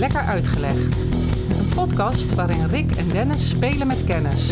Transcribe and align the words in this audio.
Lekker 0.00 0.20
Uitgelegd. 0.20 0.96
Een 1.58 1.74
podcast 1.74 2.34
waarin 2.34 2.66
Rick 2.66 2.90
en 2.90 3.08
Dennis 3.08 3.48
spelen 3.48 3.86
met 3.86 4.04
kennis. 4.04 4.48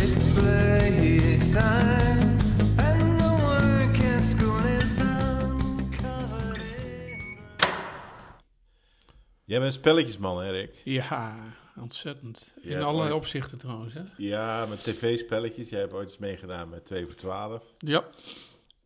Jij 9.44 9.60
bent 9.60 9.72
spelletjesman, 9.72 10.42
hè, 10.42 10.50
Rick? 10.50 10.70
Ja, 10.84 11.36
ontzettend. 11.76 12.54
In 12.60 12.82
allerlei 12.82 13.12
opzichten 13.14 13.58
trouwens, 13.58 13.94
hè? 13.94 14.02
Ja, 14.16 14.66
met 14.66 14.82
tv-spelletjes. 14.82 15.68
Jij 15.68 15.80
hebt 15.80 15.92
ooit 15.92 16.08
eens 16.08 16.18
meegedaan 16.18 16.68
met 16.68 16.84
2 16.86 17.04
voor 17.04 17.14
12. 17.14 17.64
Ja, 17.78 18.04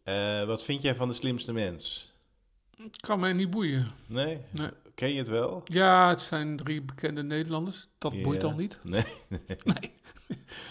Eh, 0.03 0.45
wat 0.47 0.63
vind 0.63 0.83
jij 0.83 0.95
van 0.95 1.09
de 1.09 1.15
slimste 1.15 1.53
mens? 1.53 2.11
kan 3.01 3.21
mij 3.21 3.33
niet 3.33 3.51
boeien. 3.51 3.93
Nee? 4.07 4.39
Nee. 4.51 4.69
Ken 5.03 5.13
je 5.13 5.19
het 5.19 5.29
wel? 5.29 5.63
Ja, 5.65 6.09
het 6.09 6.21
zijn 6.21 6.57
drie 6.57 6.83
bekende 6.83 7.23
Nederlanders. 7.23 7.89
Dat 7.99 8.23
boeit 8.23 8.41
dan 8.41 8.57
niet. 8.57 8.79
Nee. 8.85 9.05
Nee, 9.65 9.93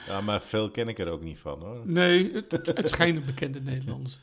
Ja, 0.08 0.22
maar 0.22 0.42
veel 0.42 0.72
ken 0.72 0.88
ik 0.88 1.00
er 1.00 1.10
ook 1.10 1.22
niet 1.22 1.40
van, 1.40 1.60
hoor. 1.60 1.82
nee 1.88 2.34
het, 2.34 2.52
het, 2.52 2.68
het 2.78 2.90
schijnen 2.90 3.26
bekende 3.26 3.62
Nederlanders. 3.62 4.20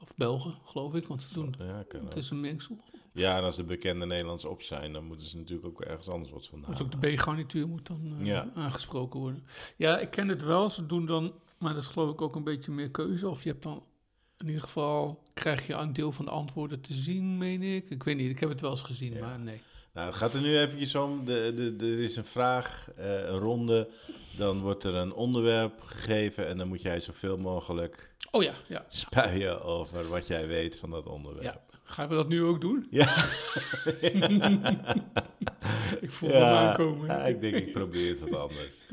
Of 0.00 0.14
Belgen, 0.16 0.54
geloof 0.64 0.94
ik, 0.94 1.06
want 1.06 1.22
ze 1.22 1.34
doen 1.34 1.54
Ja, 1.58 1.84
het 2.04 2.16
is 2.16 2.30
een 2.30 2.40
mengsel. 2.40 2.78
Ja, 3.12 3.36
en 3.36 3.42
als 3.42 3.56
de 3.56 3.64
bekende 3.64 4.06
Nederlands 4.06 4.44
op 4.44 4.62
zijn, 4.62 4.92
dan 4.92 5.04
moeten 5.04 5.26
ze 5.26 5.36
natuurlijk 5.36 5.66
ook 5.66 5.80
ergens 5.80 6.08
anders 6.08 6.32
wat 6.32 6.46
van 6.46 6.64
Dus 6.68 6.82
ook 6.82 7.00
de 7.00 7.14
B-garnituur 7.14 7.68
moet 7.68 7.86
dan 7.86 8.16
eh, 8.20 8.26
Ja. 8.26 8.50
aangesproken 8.54 9.20
worden. 9.20 9.46
Ja, 9.76 9.98
ik 9.98 10.10
ken 10.10 10.28
het 10.28 10.42
wel. 10.42 10.70
Ze 10.70 10.86
doen 10.86 11.06
dan, 11.06 11.32
maar 11.58 11.74
dat 11.74 11.82
is 11.82 11.88
geloof 11.88 12.12
ik 12.12 12.20
ook 12.20 12.34
een 12.36 12.44
beetje 12.44 12.72
meer 12.72 12.90
keuze. 12.90 13.28
Of 13.28 13.42
je 13.42 13.48
hebt 13.50 13.62
dan, 13.62 13.82
in 14.38 14.46
ieder 14.46 14.62
geval, 14.62 15.22
krijg 15.34 15.66
je 15.66 15.74
een 15.74 15.92
deel 15.92 16.12
van 16.12 16.24
de 16.24 16.30
antwoorden 16.30 16.80
te 16.80 16.92
zien, 16.94 17.38
meen 17.38 17.62
ik. 17.62 17.90
Ik 17.90 18.02
weet 18.02 18.16
niet, 18.16 18.30
ik 18.30 18.40
heb 18.40 18.48
het 18.48 18.60
wel 18.60 18.70
eens 18.70 18.80
gezien, 18.82 19.12
Ja. 19.14 19.20
maar 19.20 19.38
nee. 19.38 19.60
Nou, 19.92 20.06
het 20.06 20.16
gaat 20.16 20.34
er 20.34 20.40
nu 20.40 20.58
eventjes 20.58 20.94
om. 20.94 21.24
De, 21.24 21.52
de, 21.56 21.76
de- 21.76 21.86
er 21.92 22.00
is 22.02 22.16
een 22.16 22.24
vraag, 22.24 22.90
eh, 22.96 23.12
een 23.12 23.38
ronde. 23.38 23.88
Dan 24.36 24.60
wordt 24.60 24.84
er 24.84 24.94
een 24.94 25.12
onderwerp 25.12 25.80
gegeven 25.80 26.46
en 26.46 26.56
dan 26.58 26.68
moet 26.68 26.82
jij 26.82 27.00
zoveel 27.00 27.38
mogelijk 27.38 28.14
Oh 28.30 28.42
ja, 28.42 28.52
ja. 28.68 28.84
spuien 28.88 29.62
over 29.62 30.08
wat 30.08 30.26
jij 30.26 30.46
weet 30.46 30.78
van 30.78 30.90
dat 30.90 31.06
onderwerp. 31.06 31.44
ja. 31.44 31.75
Gaan 31.86 32.08
we 32.08 32.14
dat 32.14 32.28
nu 32.28 32.42
ook 32.42 32.60
doen? 32.60 32.86
Ja. 32.90 33.14
Ik 36.00 36.10
voel 36.10 36.30
hem 36.30 36.42
aankomen. 36.42 37.06
Ja, 37.06 37.24
ik 37.24 37.40
denk 37.40 37.54
ik 37.54 37.72
probeer 37.72 38.08
het 38.08 38.20
wat 38.20 38.40
anders. 38.40 38.84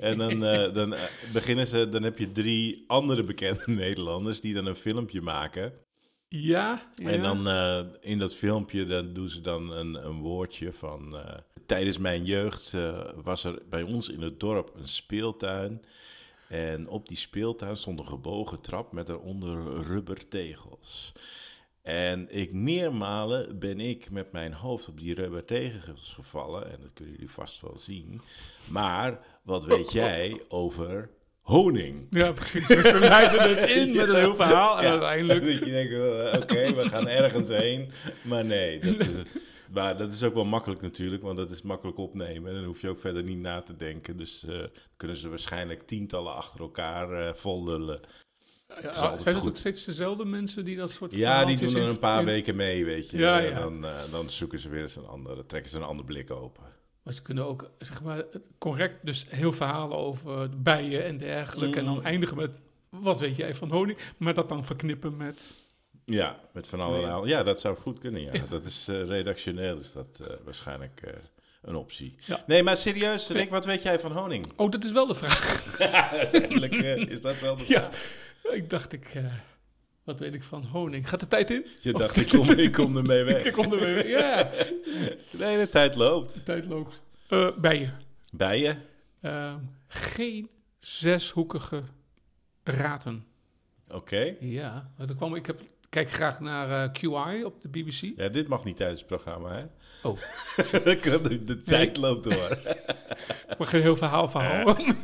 En 0.00 0.18
dan, 0.18 0.44
eh, 0.44 0.74
dan 0.74 0.94
eh, 0.94 1.02
beginnen 1.32 1.66
ze, 1.66 1.88
dan 1.88 2.02
heb 2.02 2.18
je 2.18 2.32
drie 2.32 2.84
andere 2.86 3.24
bekende 3.24 3.64
Nederlanders 3.82 4.40
die 4.40 4.54
dan 4.54 4.66
een 4.66 4.76
filmpje 4.76 5.20
maken. 5.20 5.72
Ja, 6.28 6.92
ja. 6.94 7.08
En 7.08 7.22
dan 7.22 7.48
eh, 7.48 7.84
in 8.00 8.18
dat 8.18 8.34
filmpje 8.34 8.84
dan 8.84 9.12
doen 9.12 9.28
ze 9.28 9.40
dan 9.40 9.70
een, 9.70 9.94
een 9.94 10.20
woordje 10.20 10.72
van... 10.72 11.16
tijdens 11.66 11.98
mijn 11.98 12.24
jeugd 12.24 12.76
was 13.22 13.44
er 13.44 13.62
bij 13.70 13.82
ons 13.82 14.08
in 14.08 14.22
het 14.22 14.40
dorp 14.40 14.72
een 14.76 14.88
speeltuin. 14.88 15.82
En 16.48 16.88
op 16.88 17.08
die 17.08 17.16
speeltuin 17.16 17.76
stond 17.76 17.98
een 17.98 18.06
gebogen 18.06 18.60
trap 18.60 18.92
met 18.92 19.08
eronder 19.08 19.82
rubbertegels. 19.82 21.12
En 21.84 22.26
ik 22.30 22.52
meermalen 22.52 23.58
ben 23.58 23.80
ik 23.80 24.10
met 24.10 24.32
mijn 24.32 24.52
hoofd 24.52 24.88
op 24.88 25.00
die 25.00 25.14
rubbertegels 25.14 26.12
gevallen. 26.12 26.70
En 26.72 26.78
dat 26.80 26.90
kunnen 26.94 27.14
jullie 27.14 27.30
vast 27.30 27.60
wel 27.60 27.78
zien. 27.78 28.20
Maar 28.70 29.18
wat 29.42 29.64
weet 29.64 29.92
jij 30.02 30.40
over 30.48 31.10
honing? 31.42 32.06
Ja, 32.10 32.32
precies. 32.32 32.66
Dus 32.66 32.88
ze 32.88 32.98
leiden 32.98 33.48
het 33.48 33.70
in 33.78 33.96
met 33.96 34.08
een 34.08 34.14
heel 34.16 34.34
verhaal. 34.36 34.76
En 34.78 34.82
Ja. 34.84 34.90
uiteindelijk... 34.90 35.44
Dat 35.50 35.58
je 35.58 35.64
denkt, 35.70 35.92
eh, 35.92 36.40
oké, 36.42 36.74
we 36.82 36.88
gaan 36.88 37.08
ergens 37.08 37.48
heen. 37.48 37.90
Maar 38.22 38.44
nee, 38.44 38.78
dat 38.78 38.98
is, 39.00 39.06
maar 39.72 39.98
dat 39.98 40.12
is 40.12 40.22
ook 40.22 40.34
wel 40.34 40.44
makkelijk 40.44 40.80
natuurlijk, 40.80 41.22
want 41.22 41.36
dat 41.36 41.50
is 41.50 41.62
makkelijk 41.62 41.98
opnemen. 41.98 42.50
En 42.50 42.56
dan 42.56 42.64
hoef 42.64 42.80
je 42.80 42.88
ook 42.88 43.00
verder 43.00 43.22
niet 43.22 43.38
na 43.38 43.62
te 43.62 43.76
denken. 43.76 44.16
Dus 44.16 44.44
eh, 44.48 44.56
kunnen 44.96 45.16
ze 45.16 45.28
waarschijnlijk 45.28 45.82
tientallen 45.82 46.34
achter 46.34 46.60
elkaar 46.60 47.26
eh 47.26 47.34
vol 47.34 47.64
lullen. 47.64 48.00
Ja, 48.82 48.92
zijn 48.92 49.12
het 49.34 49.34
goed. 49.34 49.48
ook 49.48 49.56
steeds 49.56 49.84
dezelfde 49.84 50.24
mensen 50.24 50.64
die 50.64 50.76
dat 50.76 50.90
soort 50.90 51.12
Ja, 51.14 51.44
die 51.44 51.56
doen 51.56 51.76
er 51.76 51.88
een 51.88 51.98
paar 51.98 52.18
in- 52.20 52.24
weken 52.24 52.56
mee, 52.56 52.84
weet 52.84 53.10
je. 53.10 53.18
Ja, 53.18 53.40
En 53.40 53.48
ja. 53.50 53.60
Dan, 53.60 53.84
eh, 53.86 53.94
dan 54.10 54.30
zoeken 54.30 54.58
ze 54.58 54.68
weer 54.68 54.82
eens 54.82 54.96
een 54.96 55.06
andere, 55.06 55.46
trekken 55.46 55.70
ze 55.70 55.76
een 55.76 55.82
ander 55.82 56.04
blik 56.04 56.30
open. 56.30 56.62
Maar 57.02 57.14
ze 57.14 57.22
kunnen 57.22 57.46
ook, 57.46 57.70
zeg 57.78 58.02
maar, 58.02 58.24
correct, 58.58 58.94
dus 59.06 59.26
heel 59.28 59.52
verhalen 59.52 59.96
over 59.96 60.48
bijen 60.62 61.04
en 61.04 61.18
dergelijke. 61.18 61.78
En 61.78 61.84
Mm. 61.84 61.94
dan 61.94 62.04
eindigen 62.04 62.36
met, 62.36 62.62
wat 62.88 63.20
weet 63.20 63.36
jij 63.36 63.54
van 63.54 63.70
honing? 63.70 63.98
Maar 64.16 64.34
dat 64.34 64.48
dan 64.48 64.64
verknippen 64.64 65.16
met... 65.16 65.40
Ja, 66.06 66.40
met 66.52 66.68
van 66.68 66.80
allerlei. 66.80 67.20
Nee. 67.20 67.28
Ja, 67.28 67.42
dat 67.42 67.60
zou 67.60 67.76
goed 67.76 67.98
kunnen, 67.98 68.22
ja. 68.22 68.32
Dat 68.48 68.64
is 68.64 68.86
eh, 68.88 69.04
redactioneel, 69.04 69.78
is 69.78 69.92
dat 69.92 70.20
eh, 70.20 70.26
waarschijnlijk 70.44 71.00
eh, 71.04 71.12
een 71.62 71.74
optie. 71.76 72.14
Ja. 72.26 72.44
Nee, 72.46 72.62
maar 72.62 72.76
serieus, 72.76 73.28
Rick, 73.28 73.50
wat 73.50 73.64
weet 73.64 73.82
jij 73.82 74.00
van 74.00 74.12
honing? 74.12 74.52
Oh, 74.56 74.70
dat 74.70 74.84
is 74.84 74.92
wel 74.92 75.06
de 75.06 75.14
vraag. 75.14 75.76
Uiteindelijk 76.12 76.72
eh, 76.74 76.96
is 76.96 77.20
dat 77.20 77.40
wel 77.40 77.56
de 77.56 77.64
Ja, 77.68 77.90
ik 78.52 78.70
dacht 78.70 78.92
ik, 78.92 79.04
eh, 79.14 79.24
wat 80.04 80.18
weet 80.18 80.34
ik 80.34 80.42
van 80.42 80.64
honing? 80.64 81.08
Gaat 81.08 81.20
de 81.20 81.28
tijd 81.28 81.50
in? 81.50 81.66
Je 81.80 81.94
Of- 81.94 82.00
dacht, 82.00 82.16
ik 82.22 82.28
kom, 82.28 82.50
ik 82.66 82.72
kom 82.72 82.96
ermee 82.96 83.22
weg. 83.24 83.44
Ik 83.44 83.52
kom 83.52 83.72
er 83.72 83.78
weer. 83.80 84.08
Ja, 84.08 84.42
De 85.38 85.44
hele 85.44 85.68
tijd 85.68 85.94
loopt. 85.94 86.34
de 86.34 86.42
tijd 86.42 86.64
loopt. 86.64 87.02
Eh, 87.28 87.56
bijen. 87.56 87.94
Bijen? 88.32 88.82
Ehm, 89.20 89.58
geen 89.86 90.48
zeshoekige 90.80 91.82
raten. 92.64 93.24
Oké. 93.88 94.36
Ja, 94.40 94.90
kwam, 95.16 95.34
ik 95.34 95.46
heb, 95.46 95.60
kijk 95.94 96.10
graag 96.10 96.40
naar 96.40 96.70
eh, 96.70 96.92
QI 96.92 97.44
op 97.44 97.62
de 97.62 97.68
BBC. 97.68 98.12
Ja, 98.16 98.28
dit 98.28 98.48
mag 98.48 98.64
niet 98.64 98.76
tijdens 98.76 98.98
het 98.98 99.08
programma, 99.08 99.52
hè? 99.52 99.64
Oh. 100.08 100.18
de, 101.46 101.62
tijd 101.64 101.96
loopt 101.96 102.24
door. 102.24 102.34
Ik 103.50 103.58
mag 103.58 103.72
een 103.72 103.80
heel 103.80 103.96
verhaal 103.96 104.28
van 104.28 104.44
houden. 104.44 104.76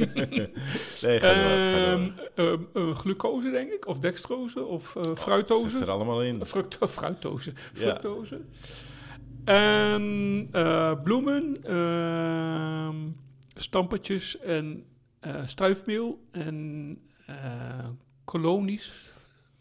Nee, 1.02 1.20
ga 1.20 1.34
door. 1.34 1.52
Ehm, 1.52 2.10
door. 2.34 2.68
ehm, 2.74 2.88
eh, 2.88 2.96
glucose, 2.96 3.50
denk 3.50 3.72
ik. 3.72 3.86
Of 3.86 3.98
dextrose. 3.98 4.64
Of 4.64 4.96
Zit 5.02 5.18
fructose. 5.18 5.78
er 5.78 5.90
allemaal 5.90 6.22
in. 6.22 6.44
Fructo 6.46 6.86
fructose. 6.86 7.50
Ja. 7.50 7.80
Fructose. 7.80 8.40
En 9.44 10.48
bloemen. 11.04 11.56
stampertjes 13.54 14.38
en 14.38 14.84
stuifmeel. 15.44 16.20
En 16.30 16.98
kolonies. 18.24 18.92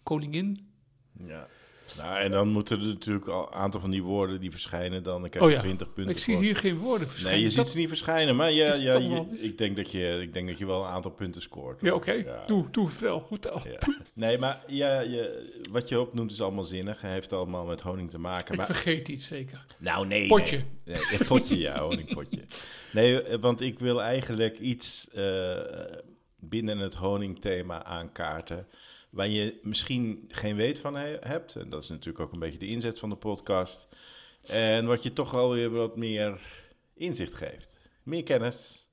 Koningin. 0.04 0.69
Ja. 1.28 1.48
Nou, 1.98 2.20
en 2.20 2.32
dan 2.32 2.48
moeten 2.48 2.80
er 2.82 2.88
natuurlijk 2.88 3.28
al 3.28 3.48
een 3.48 3.54
aantal 3.54 3.80
van 3.80 3.90
die 3.90 4.04
woorden 4.04 4.40
die 4.40 4.52
verschijnen 4.52 5.04
dan. 5.04 5.30
Krijg 5.30 5.46
Oh 5.46 5.50
je 5.50 5.56
ja. 5.56 5.62
20 5.62 5.94
punten 5.94 6.14
Ik 6.14 6.20
zie 6.20 6.38
hier 6.38 6.56
geen 6.56 6.78
woorden 6.78 7.08
verschijnen. 7.08 7.40
Nee, 7.40 7.50
je 7.50 7.54
ziet 7.56 7.68
ze 7.68 7.78
niet 7.78 7.88
verschijnen, 7.88 8.36
maar 8.36 8.52
ja, 8.52 8.74
ja, 8.76 8.92
toch 8.92 9.02
je- 9.02 9.10
wel- 9.10 9.28
ik, 9.40 9.58
denk 9.58 9.76
dat 9.76 9.92
je, 9.92 10.20
ik 10.22 10.34
denk 10.34 10.48
dat 10.48 10.58
je 10.58 10.66
wel 10.66 10.82
een 10.84 10.90
aantal 10.90 11.12
punten 11.12 11.42
scoort. 11.42 11.82
Ja, 11.82 11.94
oké. 11.94 12.12
Ja. 12.12 12.44
Doe, 12.48 12.66
doe, 12.72 12.90
vertel. 12.90 13.28
Nee, 14.14 14.38
maar 14.38 14.64
ja, 14.68 15.00
je, 15.00 15.50
wat 15.72 15.90
je 15.90 16.00
opnoemt 16.00 16.32
is 16.32 16.42
allemaal 16.42 16.64
zinnig. 16.64 17.02
Hij 17.02 17.12
heeft 17.12 17.34
allemaal 17.34 17.66
met 17.66 17.82
honing 17.82 18.10
te 18.10 18.20
maken. 18.20 18.52
Ik 18.52 18.58
Maar, 18.58 18.66
vergeet 18.66 19.08
iets 19.08 19.28
zeker. 19.28 19.66
nou, 19.78 20.08
nee. 20.08 20.28
Potje. 20.28 20.58
Nee, 20.86 20.96
Nee, 21.10 21.20
ja, 21.20 21.26
potje, 21.26 21.58
ja, 21.58 21.80
honingpotje. 21.82 22.42
Nee, 22.92 23.38
want 23.38 23.62
ik 23.62 23.80
wil 23.80 24.02
eigenlijk 24.02 24.60
iets 24.60 25.08
eh, 25.14 25.58
binnen 26.40 26.78
het 26.78 26.96
honingthema 26.96 27.84
aankaarten... 27.84 28.68
waar 29.10 29.28
je 29.28 29.60
misschien 29.64 30.26
geen 30.28 30.56
weet 30.56 30.80
van 30.80 30.96
he- 30.96 31.18
hebt. 31.20 31.56
En 31.56 31.70
dat 31.70 31.84
is 31.84 31.90
natuurlijk 31.90 32.20
ook 32.20 32.34
een 32.34 32.40
beetje 32.40 32.60
de 32.60 32.68
inzet 32.68 33.00
van 33.00 33.10
de 33.10 33.16
podcast. 33.16 33.88
En 34.42 34.86
wat 34.86 35.04
je 35.04 35.14
toch 35.14 35.34
alweer 35.34 35.70
wat 35.70 35.98
meer 35.98 36.42
inzicht 36.94 37.34
geeft. 37.34 37.76
Meer 38.04 38.24
kennis. 38.24 38.88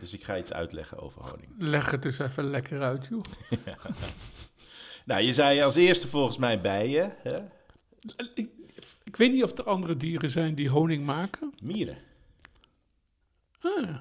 Dus 0.00 0.12
ik 0.12 0.24
ga 0.24 0.38
iets 0.38 0.52
uitleggen 0.52 0.98
over 0.98 1.22
honing. 1.22 1.52
Leg 1.58 1.90
het 1.90 2.02
dus 2.02 2.18
even 2.18 2.50
lekker 2.50 2.80
uit, 2.82 3.06
joh. 3.06 3.22
Nou, 5.04 5.22
je 5.22 5.32
zei 5.32 5.60
als 5.62 5.76
eerste 5.76 6.08
volgens 6.08 6.36
mij 6.36 6.60
bijen, 6.60 7.14
hè? 7.22 7.38
Ik, 8.34 8.48
ik 9.04 9.16
weet 9.16 9.32
niet 9.32 9.42
of 9.44 9.58
er 9.58 9.64
andere 9.64 9.96
dieren 9.96 10.30
zijn 10.30 10.54
die 10.54 10.68
honing 10.68 11.04
maken. 11.04 11.52
mieren. 11.62 11.98
Ah, 13.60 13.96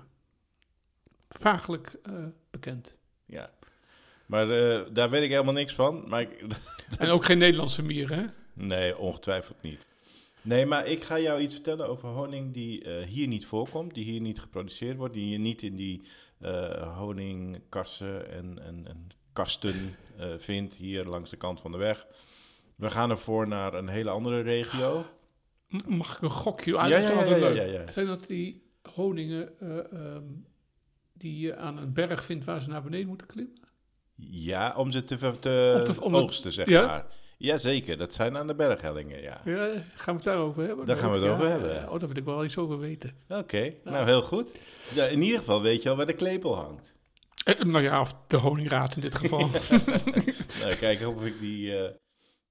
vaaglijk 1.30 1.96
eh, 2.04 2.14
bekend. 2.50 2.96
Ja. 3.26 3.52
Maar 4.28 4.50
eh, 4.50 4.82
daar 4.94 5.10
weet 5.10 5.24
ik 5.24 5.30
helemaal 5.30 5.54
niks 5.54 5.74
van. 5.74 6.04
Maar 6.08 6.22
ik, 6.22 6.46
En 7.00 7.10
ook 7.10 7.26
geen 7.26 7.38
Nederlandse 7.38 7.84
mieren, 7.84 8.18
hè? 8.18 8.26
nee, 8.66 8.98
ongetwijfeld 8.98 9.62
niet. 9.62 9.88
Nee, 10.42 10.66
maar 10.66 10.88
ik 10.88 11.04
ga 11.04 11.20
jou 11.20 11.42
iets 11.42 11.54
vertellen 11.54 11.88
over 11.88 12.10
honing 12.10 12.54
die 12.54 12.84
eh, 12.84 13.06
hier 13.08 13.28
niet 13.28 13.46
voorkomt, 13.46 13.94
die 13.94 14.04
hier 14.04 14.22
niet 14.22 14.40
geproduceerd 14.40 14.98
wordt, 14.98 15.14
die 15.14 15.30
je 15.30 15.38
niet 15.38 15.62
in 15.62 15.76
die 15.76 16.02
eh, 16.40 16.98
honingkassen 16.98 18.32
en, 18.32 18.60
en, 18.64 18.88
en 18.88 19.08
kasten 19.34 19.96
vindt 20.38 20.74
hier 20.74 21.06
langs 21.06 21.30
de 21.30 21.38
kant 21.38 21.62
van 21.62 21.72
de 21.72 21.78
weg. 21.78 22.08
We 22.76 22.90
gaan 22.90 23.10
ervoor 23.10 23.48
naar 23.48 23.74
een 23.74 23.88
hele 23.88 24.10
andere 24.10 24.42
regio. 24.42 25.06
Mag 25.88 26.16
ik 26.16 26.22
een 26.22 26.30
gokje? 26.30 26.78
Ah, 26.78 26.90
Ja, 26.90 26.98
ja, 26.98 27.38
leuk. 27.38 27.92
Zijn 27.92 28.06
dat 28.06 28.28
die 28.28 28.64
honingen 28.94 29.60
eh, 29.60 29.92
ehm, 29.92 30.24
die 31.14 31.40
je 31.40 31.56
aan 31.56 31.78
een 31.78 31.94
berg 31.94 32.24
vindt 32.24 32.46
waar 32.46 32.62
ze 32.62 32.70
naar 32.70 32.84
beneden 32.84 33.08
moeten 33.08 33.28
klimmen? 33.28 33.58
Ja, 34.20 34.74
om 34.78 34.92
ze 34.92 35.04
te, 35.04 35.16
te 35.40 35.74
Om 35.78 35.84
te- 35.94 36.02
om 36.02 36.16
oogsten, 36.16 36.52
zeg 36.52 36.70
ja. 36.70 36.86
maar. 36.86 37.06
Jazeker, 37.38 37.98
dat 37.98 38.14
zijn 38.14 38.38
aan 38.38 38.48
de 38.48 38.56
berghellingen, 38.56 39.22
ja. 39.22 39.42
Ja, 39.46 39.68
gaan 39.96 40.06
we 40.06 40.12
het 40.12 40.24
daarover 40.24 40.64
hebben? 40.68 40.86
Daar 40.86 40.98
gaan 40.98 41.10
we 41.12 41.16
het 41.18 41.26
Ja, 41.26 41.32
over 41.32 41.50
hebben. 41.50 41.90
Oh, 41.90 42.00
daar 42.00 42.08
wil 42.08 42.18
ik 42.18 42.24
wel 42.24 42.44
iets 42.44 42.58
over 42.58 42.80
weten. 42.80 43.12
Oké, 43.30 43.74
nou 43.84 44.06
heel 44.06 44.22
goed. 44.22 44.50
Ja, 44.96 45.06
in 45.06 45.22
ieder 45.22 45.40
geval 45.40 45.62
weet 45.62 45.84
je 45.84 45.90
al 45.90 45.96
waar 45.96 46.06
de 46.06 46.14
klepel 46.14 46.56
hangt. 46.56 46.94
Eh, 47.46 47.60
nou 47.62 47.84
ja, 47.84 48.02
of 48.02 48.16
de 48.28 48.38
honingraad 48.38 48.96
in 48.96 49.02
dit 49.02 49.16
geval. 49.22 49.50
Nou, 50.60 50.76
kijken 50.76 51.16
of 51.16 51.26
ik 51.26 51.40
die, 51.40 51.78
eh, 51.78 51.92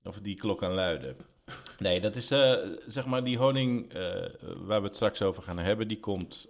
of 0.04 0.18
die 0.18 0.36
klok 0.36 0.58
kan 0.58 0.72
luiden. 0.72 1.16
Nee, 1.78 2.00
dat 2.00 2.16
is 2.16 2.30
eh, 2.30 2.54
zeg 2.86 3.06
maar 3.06 3.24
die 3.24 3.38
honing 3.38 3.92
waar 4.56 4.80
we 4.80 4.86
het 4.86 4.94
straks 4.94 5.22
over 5.22 5.42
gaan 5.42 5.58
hebben. 5.58 5.88
Die 5.88 6.00
komt 6.00 6.48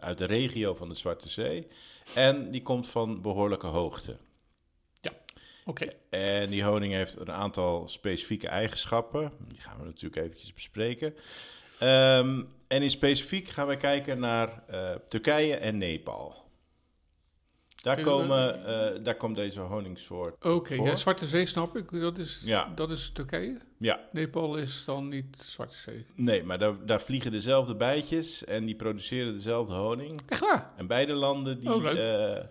uit 0.00 0.18
de 0.18 0.24
regio 0.24 0.74
van 0.74 0.88
de 0.88 0.94
Zwarte 0.94 1.28
Zee. 1.28 1.66
En 2.14 2.50
die 2.50 2.62
komt 2.62 2.88
van 2.88 3.22
behoorlijke 3.22 3.66
hoogte. 3.66 4.16
Oké. 5.68 5.92
En 6.10 6.50
die 6.50 6.64
honing 6.64 6.92
heeft 6.92 7.20
een 7.20 7.32
aantal 7.32 7.88
specifieke 7.88 8.48
eigenschappen. 8.48 9.32
Die 9.48 9.60
gaan 9.60 9.78
we 9.78 9.84
natuurlijk 9.84 10.22
eventjes 10.26 10.52
bespreken. 10.54 11.14
Ehm, 11.78 12.42
en 12.68 12.82
in 12.82 12.90
specifiek 12.90 13.48
gaan 13.48 13.66
we 13.66 13.76
kijken 13.76 14.18
naar 14.18 14.62
eh, 14.68 14.90
Turkije 15.08 15.56
en 15.56 15.78
Nepal. 15.78 16.46
Daar, 17.82 18.00
komen, 18.00 18.66
eh, 18.66 19.04
daar 19.04 19.14
komt 19.16 19.36
deze 19.36 19.60
honingssoort 19.60 20.44
Oké, 20.44 20.74
ja, 20.74 20.96
Zwarte 20.96 21.26
Zee 21.26 21.46
snap 21.46 21.76
ik. 21.76 22.00
Dat 22.00 22.18
is, 22.18 22.42
Ja. 22.44 22.72
dat 22.74 22.90
is 22.90 23.10
Turkije. 23.14 23.58
Ja, 23.78 24.00
Nepal 24.12 24.56
is 24.56 24.82
dan 24.86 25.08
niet 25.08 25.36
Zwarte 25.42 25.76
Zee. 25.76 26.06
nee, 26.14 26.42
maar 26.42 26.58
daar, 26.58 26.86
daar 26.86 27.00
vliegen 27.00 27.30
dezelfde 27.30 27.74
bijtjes 27.74 28.44
en 28.44 28.64
die 28.64 28.74
produceren 28.76 29.32
dezelfde 29.32 29.74
honing. 29.74 30.20
Echt 30.28 30.40
waar? 30.40 30.70
En 30.76 30.86
beide 30.86 31.12
landen 31.12 31.60
die, 31.60 31.72
Oh, 31.74 31.86
eh, 31.90 32.44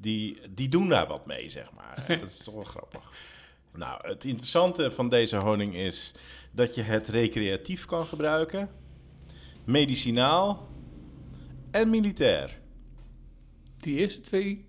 die, 0.00 0.40
die 0.50 0.68
doen 0.68 0.88
daar 0.88 1.06
wat 1.06 1.26
mee, 1.26 1.50
zeg 1.50 1.72
maar. 1.72 2.04
En 2.08 2.18
dat 2.20 2.28
is 2.28 2.38
toch 2.44 2.54
wel 2.54 2.64
grappig. 2.64 3.10
Nou, 3.72 4.08
het 4.08 4.24
interessante 4.24 4.92
van 4.92 5.08
deze 5.08 5.36
honing 5.36 5.74
is 5.74 6.12
dat 6.50 6.74
je 6.74 6.82
het 6.82 7.08
recreatief 7.08 7.84
kan 7.84 8.06
gebruiken, 8.06 8.70
medicinaal 9.64 10.68
en 11.70 11.90
militair. 11.90 12.58
Die 13.76 13.98
eerste 13.98 14.20
twee 14.20 14.66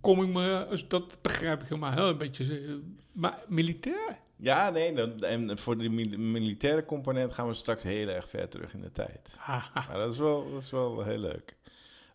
kom 0.00 0.22
ik 0.22 0.28
me, 0.28 0.82
dat 0.88 1.18
begrijp 1.22 1.62
ik 1.62 1.68
helemaal 1.68 1.92
heel 1.92 2.08
een 2.08 2.18
beetje. 2.18 2.60
eh, 2.60 2.72
Maar 3.12 3.38
militair? 3.48 4.18
Ja, 4.36 4.70
nee, 4.70 4.94
en 5.20 5.58
voor 5.58 5.78
de 5.78 5.88
mil- 5.88 6.18
militaire 6.18 6.84
component 6.84 7.34
gaan 7.34 7.46
we 7.48 7.54
straks 7.54 7.82
heel 7.82 8.08
erg 8.08 8.28
ver 8.28 8.48
terug 8.48 8.74
in 8.74 8.80
de 8.80 8.92
tijd. 8.92 9.34
Haha. 9.38 9.84
Maar 9.88 9.98
dat 9.98 10.12
is 10.12 10.18
wel, 10.18 10.52
dat 10.52 10.62
is 10.62 10.70
wel 10.70 11.02
heel 11.04 11.18
leuk. 11.18 11.56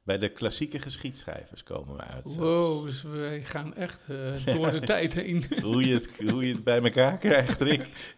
Bij 0.08 0.18
de 0.18 0.30
klassieke 0.30 0.80
geschiedschrijvers 0.80 1.64
komen 1.64 1.96
we 1.96 2.02
uit. 2.02 2.24
zelfs. 2.24 2.38
Wow, 2.38 2.86
dus 2.86 3.04
wij 3.04 3.42
gaan 3.44 3.76
echt 3.76 4.06
eh, 4.10 4.46
door 4.56 4.72
de 4.72 4.80
tijd 4.96 5.14
heen. 5.14 5.46
Hoe, 5.62 5.86
je 5.88 5.94
het, 5.94 6.10
hoe 6.30 6.48
je 6.48 6.54
het 6.54 6.64
bij 6.64 6.82
elkaar 6.82 7.18
krijgt, 7.28 7.62
Rick. 7.62 8.14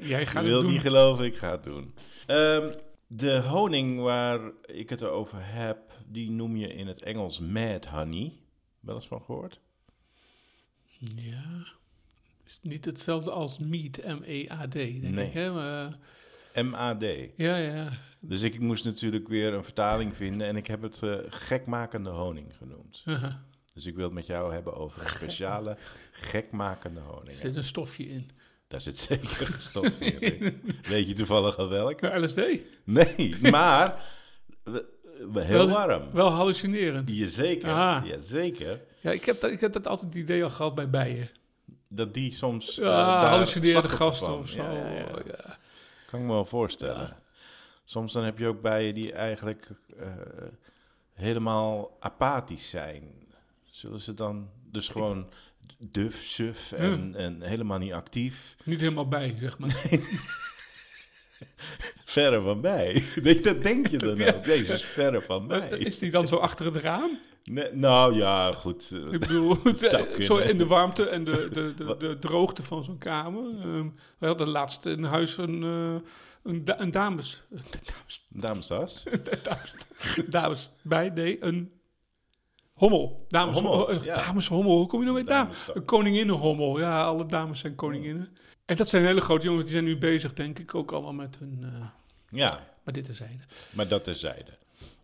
Jij 0.00 0.26
gaat 0.26 0.34
het 0.42 0.44
wil 0.44 0.62
doen. 0.62 0.70
niet 0.70 0.80
geloven, 0.80 1.24
ik 1.24 1.36
ga 1.36 1.50
het 1.50 1.62
doen. 1.62 1.94
Ehm, 2.26 2.72
de 3.06 3.38
honing 3.40 4.00
waar 4.00 4.40
ik 4.66 4.90
het 4.90 5.02
over 5.02 5.38
heb, 5.40 5.78
die 6.06 6.30
noem 6.30 6.56
je 6.56 6.68
in 6.74 6.86
het 6.86 7.02
Engels 7.02 7.40
mad 7.40 7.86
honey. 7.86 8.32
Wel 8.80 8.94
eens 8.94 9.06
van 9.08 9.22
gehoord? 9.22 9.60
Ja. 11.14 11.66
Is 12.46 12.58
niet 12.62 12.84
hetzelfde 12.84 13.30
als 13.30 13.58
meat, 13.58 13.96
M-E-A-D, 14.04 14.72
denk 14.72 15.02
Nee. 15.02 15.26
ik. 15.26 15.32
Hè? 15.32 15.52
Maar, 15.52 15.98
MAD. 16.64 17.04
ja, 17.36 17.56
ja. 17.56 17.88
Dus 18.20 18.42
ik 18.42 18.60
moest 18.60 18.84
natuurlijk 18.84 19.28
weer 19.28 19.54
een 19.54 19.64
vertaling 19.64 20.16
vinden 20.16 20.46
en 20.46 20.56
ik 20.56 20.66
heb 20.66 20.82
het 20.82 21.02
eh, 21.02 21.14
gekmakende 21.28 22.10
honing 22.10 22.56
genoemd. 22.56 23.04
Dus 23.74 23.86
ik 23.86 23.94
wil 23.94 24.04
het 24.04 24.14
met 24.14 24.26
jou 24.26 24.52
hebben 24.52 24.74
over 24.76 25.02
een 25.02 25.08
speciale 25.18 25.76
gekmakende 26.12 27.00
Er 27.00 27.06
honing. 27.06 27.38
zit 27.38 27.56
een 27.56 27.64
stofje 27.64 28.08
in. 28.08 28.30
Daar 28.68 28.80
zit 28.80 28.98
zeker 28.98 29.46
een 29.54 29.62
stof 29.62 30.00
in. 30.00 30.60
Weet 30.88 31.08
je 31.08 31.14
toevallig 31.14 31.56
al 31.58 31.68
welk? 31.68 32.00
Ja, 32.00 32.20
LSD. 32.24 32.40
Nee, 32.84 33.36
maar 33.40 34.04
heel 35.34 35.66
Wel- 35.66 35.68
warm. 35.68 36.10
Wel 36.12 36.28
hallucinerend. 36.30 37.10
Jazeker, 37.10 37.70
Ah. 37.72 38.06
jazeker. 38.06 38.80
Ja, 39.00 39.10
ik 39.10 39.24
heb, 39.24 39.40
dat, 39.40 39.50
ik 39.50 39.60
heb 39.60 39.72
dat 39.72 39.86
altijd 39.86 40.14
het 40.14 40.22
idee 40.22 40.42
al 40.44 40.50
gehad 40.50 40.74
bij 40.74 40.90
bijen. 40.90 41.30
Dat 41.88 42.14
die 42.14 42.32
soms... 42.32 42.78
eh, 42.78 42.84
Ja, 42.84 43.20
daar 43.20 43.30
hallucinerende 43.30 43.88
gasten 43.88 44.38
of 44.38 44.48
zo. 44.48 44.62
Ja, 44.62 44.72
ja, 44.72 44.88
ja. 44.92 45.06
ja. 45.26 45.47
Kan 46.10 46.20
ik 46.20 46.26
me 46.26 46.32
wel 46.32 46.44
voorstellen. 46.44 47.06
Ja. 47.06 47.22
Soms 47.84 48.12
dan 48.12 48.24
heb 48.24 48.38
je 48.38 48.46
ook 48.46 48.60
bijen 48.60 48.94
die 48.94 49.12
eigenlijk 49.12 49.68
eh, 49.98 50.06
helemaal 51.12 51.96
apathisch 52.00 52.68
zijn. 52.68 53.02
Zullen 53.64 54.00
ze 54.00 54.14
dan 54.14 54.50
dus 54.70 54.88
gewoon 54.88 55.30
duf, 55.78 56.22
suf 56.22 56.72
en, 56.72 57.14
en 57.14 57.42
helemaal 57.42 57.78
niet 57.78 57.92
actief? 57.92 58.56
Niet 58.64 58.80
helemaal 58.80 59.08
bij, 59.08 59.36
zeg 59.40 59.58
maar. 59.58 59.70
Verre 62.04 62.40
van 62.40 62.60
bij. 62.60 63.02
Nee, 63.22 63.40
dat 63.40 63.62
denk 63.62 63.86
je 63.86 63.98
dan 63.98 64.22
ook. 64.22 64.44
Deze 64.44 64.72
is 64.72 64.84
verre 64.84 65.22
van 65.22 65.46
bij. 65.46 65.68
Is 65.68 65.98
die 65.98 66.10
dan 66.10 66.28
zo 66.28 66.36
achter 66.36 66.66
het 66.66 66.76
raam? 66.76 67.18
Nee, 67.44 67.72
nou 67.72 68.14
ja, 68.14 68.52
goed. 68.52 68.90
eh, 68.92 69.12
Ik 69.12 69.20
bedoel, 69.20 69.54
zo 69.76 70.04
kunnen. 70.04 70.48
in 70.48 70.58
de 70.58 70.66
warmte 70.66 71.08
en 71.08 71.24
de, 71.24 71.48
de, 71.52 71.74
de, 71.74 71.96
de 71.98 72.18
droogte 72.18 72.62
van 72.62 72.84
zo'n 72.84 72.98
kamer. 72.98 73.44
Ehm 73.60 73.88
we 74.18 74.26
hadden 74.26 74.48
laatst 74.48 74.86
in 74.86 75.04
huis 75.04 75.36
een, 75.36 75.62
eh, 75.62 76.10
een, 76.42 76.64
da- 76.64 76.80
een 76.80 76.90
dames, 76.90 77.42
een 77.50 77.62
dames, 77.70 78.26
Damestas. 78.28 79.02
dames, 79.42 79.74
dames 80.28 80.70
bij, 80.82 81.08
nee, 81.08 81.42
een 81.44 81.72
hommel. 82.72 83.24
Dames, 83.28 83.58
Een 83.58 83.64
hommel, 83.64 83.90
een 83.90 84.02
ja. 84.02 84.14
dameshommel, 84.14 84.76
hoe 84.76 84.86
kom 84.86 84.98
je 84.98 85.04
nou 85.04 85.18
met 85.18 85.26
dames? 85.26 85.56
Een 85.74 85.84
koninginnenhommel, 85.84 86.78
ja, 86.78 87.04
alle 87.04 87.26
dames 87.26 87.60
zijn 87.60 87.74
koninginnen. 87.74 88.36
En 88.64 88.76
dat 88.76 88.88
zijn 88.88 89.04
hele 89.04 89.20
grote 89.20 89.44
jongens, 89.44 89.62
die 89.64 89.72
zijn 89.72 89.84
nu 89.84 89.98
bezig, 89.98 90.34
denk 90.34 90.58
ik, 90.58 90.74
ook 90.74 90.92
allemaal 90.92 91.12
met 91.12 91.36
hun, 91.38 91.58
eh 91.62 91.86
Ja, 92.38 92.66
maar 92.84 92.94
dit 92.94 93.04
terzijde. 93.04 93.42
maar 93.70 93.88
dat 93.88 94.04
terzijde. 94.04 94.57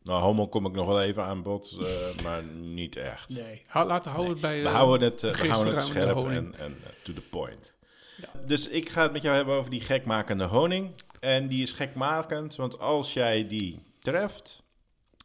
Nou, 0.04 0.22
homo 0.22 0.48
kom 0.48 0.66
ik 0.66 0.72
nog 0.72 0.86
wel 0.86 1.02
even 1.02 1.24
aan 1.24 1.42
bod, 1.42 1.76
eh, 1.80 2.22
maar 2.24 2.44
niet 2.44 2.96
echt. 2.96 3.28
Nee, 3.28 3.62
laten 3.72 4.02
we 4.04 4.08
houden 4.10 4.32
het 4.32 4.40
bij... 4.40 4.62
We 4.62 4.68
eh, 4.68 4.74
houden 4.74 5.10
het, 5.10 5.22
eh, 5.22 5.34
we 5.34 5.48
houden 5.48 5.74
het 5.74 5.82
scherp 5.82 6.16
en, 6.16 6.54
en 6.54 6.76
eh, 6.84 6.90
to 7.02 7.12
the 7.12 7.20
point. 7.20 7.74
Ja. 8.16 8.28
Dus 8.46 8.68
ik 8.68 8.88
ga 8.88 9.02
het 9.02 9.12
met 9.12 9.22
jou 9.22 9.36
hebben 9.36 9.54
over 9.54 9.70
die 9.70 9.80
gekmakende 9.80 10.44
honing. 10.44 10.94
En 11.20 11.48
die 11.48 11.62
is 11.62 11.72
gekmakend, 11.72 12.56
want 12.56 12.78
als 12.78 13.12
jij 13.12 13.46
die 13.46 13.82
treft, 14.00 14.62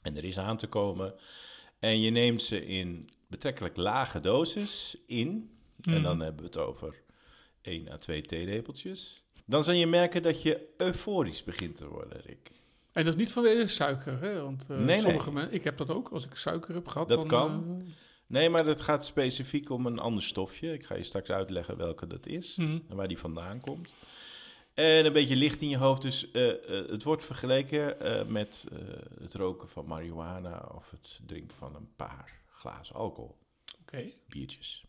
en 0.02 0.18
er 0.18 0.24
is 0.24 0.38
aan 0.38 0.58
te 0.58 0.68
komen, 0.68 1.14
en 1.80 2.02
je 2.02 2.10
neemt 2.10 2.42
ze 2.42 2.66
in 2.66 3.10
betrekkelijk 3.28 3.78
lage 3.78 4.20
dosis 4.20 4.98
in, 5.08 5.58
en 5.82 5.92
Mhm. 5.92 6.02
dan 6.04 6.20
hebben 6.20 6.40
we 6.42 6.46
het 6.48 6.58
over 6.58 7.02
1 7.62 7.92
à 7.92 7.98
2 7.98 8.22
theelepeltjes, 8.22 9.24
dan 9.46 9.64
zal 9.64 9.74
je 9.74 9.88
merken 9.88 10.22
dat 10.22 10.42
je 10.42 10.68
euforisch 10.78 11.44
begint 11.44 11.76
te 11.76 11.88
worden, 11.88 12.22
Rick. 12.22 12.52
En 13.00 13.06
dat 13.06 13.14
is 13.14 13.20
niet 13.20 13.32
vanwege 13.32 13.68
suiker, 13.68 14.20
hè? 14.22 14.42
Want 14.42 14.66
eh, 14.70 14.78
Nee, 14.78 15.00
sommige 15.00 15.32
mensen, 15.32 15.54
ik 15.54 15.64
heb 15.64 15.78
dat 15.78 15.90
ook, 15.90 16.10
als 16.10 16.26
ik 16.26 16.36
suiker 16.36 16.74
heb 16.74 16.88
gehad. 16.88 17.08
Dat 17.08 17.18
dan, 17.20 17.28
kan. 17.28 17.82
eh, 17.86 17.92
Nee, 18.28 18.50
maar 18.50 18.66
het 18.66 18.82
gaat 18.82 19.06
specifiek 19.06 19.70
om 19.70 19.86
een 19.86 20.00
ander 20.00 20.24
stofje. 20.24 20.74
Ik 20.74 20.86
ga 20.86 20.96
je 20.96 21.04
straks 21.04 21.30
uitleggen 21.30 21.78
welke 21.78 22.08
dat 22.08 22.26
is. 22.28 22.56
mhm. 22.56 22.80
en 22.90 22.96
waar 22.96 23.08
die 23.08 23.18
vandaan 23.18 23.60
komt. 23.60 23.94
En 24.74 25.06
een 25.06 25.14
beetje 25.14 25.36
licht 25.36 25.62
in 25.62 25.70
je 25.70 25.78
hoofd. 25.78 26.02
Dus 26.02 26.32
eh, 26.32 26.54
het 26.90 27.04
wordt 27.04 27.26
vergeleken 27.26 27.96
met 28.32 28.66
het 29.20 29.34
roken 29.34 29.70
van 29.70 29.86
marihuana 29.86 30.70
of 30.76 30.92
het 30.92 31.20
drinken 31.26 31.58
van 31.58 31.76
een 31.76 31.90
paar 31.96 32.42
glazen 32.50 32.96
alcohol, 32.96 33.36
Oké, 33.82 34.12
biertjes. 34.28 34.86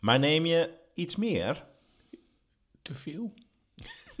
Maar 0.00 0.18
neem 0.18 0.46
je 0.46 0.70
iets 0.94 1.16
meer, 1.16 1.64
te 2.82 2.94
veel. 2.94 3.34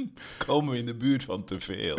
komen 0.46 0.72
we 0.72 0.78
in 0.78 0.86
de 0.86 0.94
buurt 0.94 1.22
van 1.22 1.44
te 1.44 1.60
veel. 1.60 1.98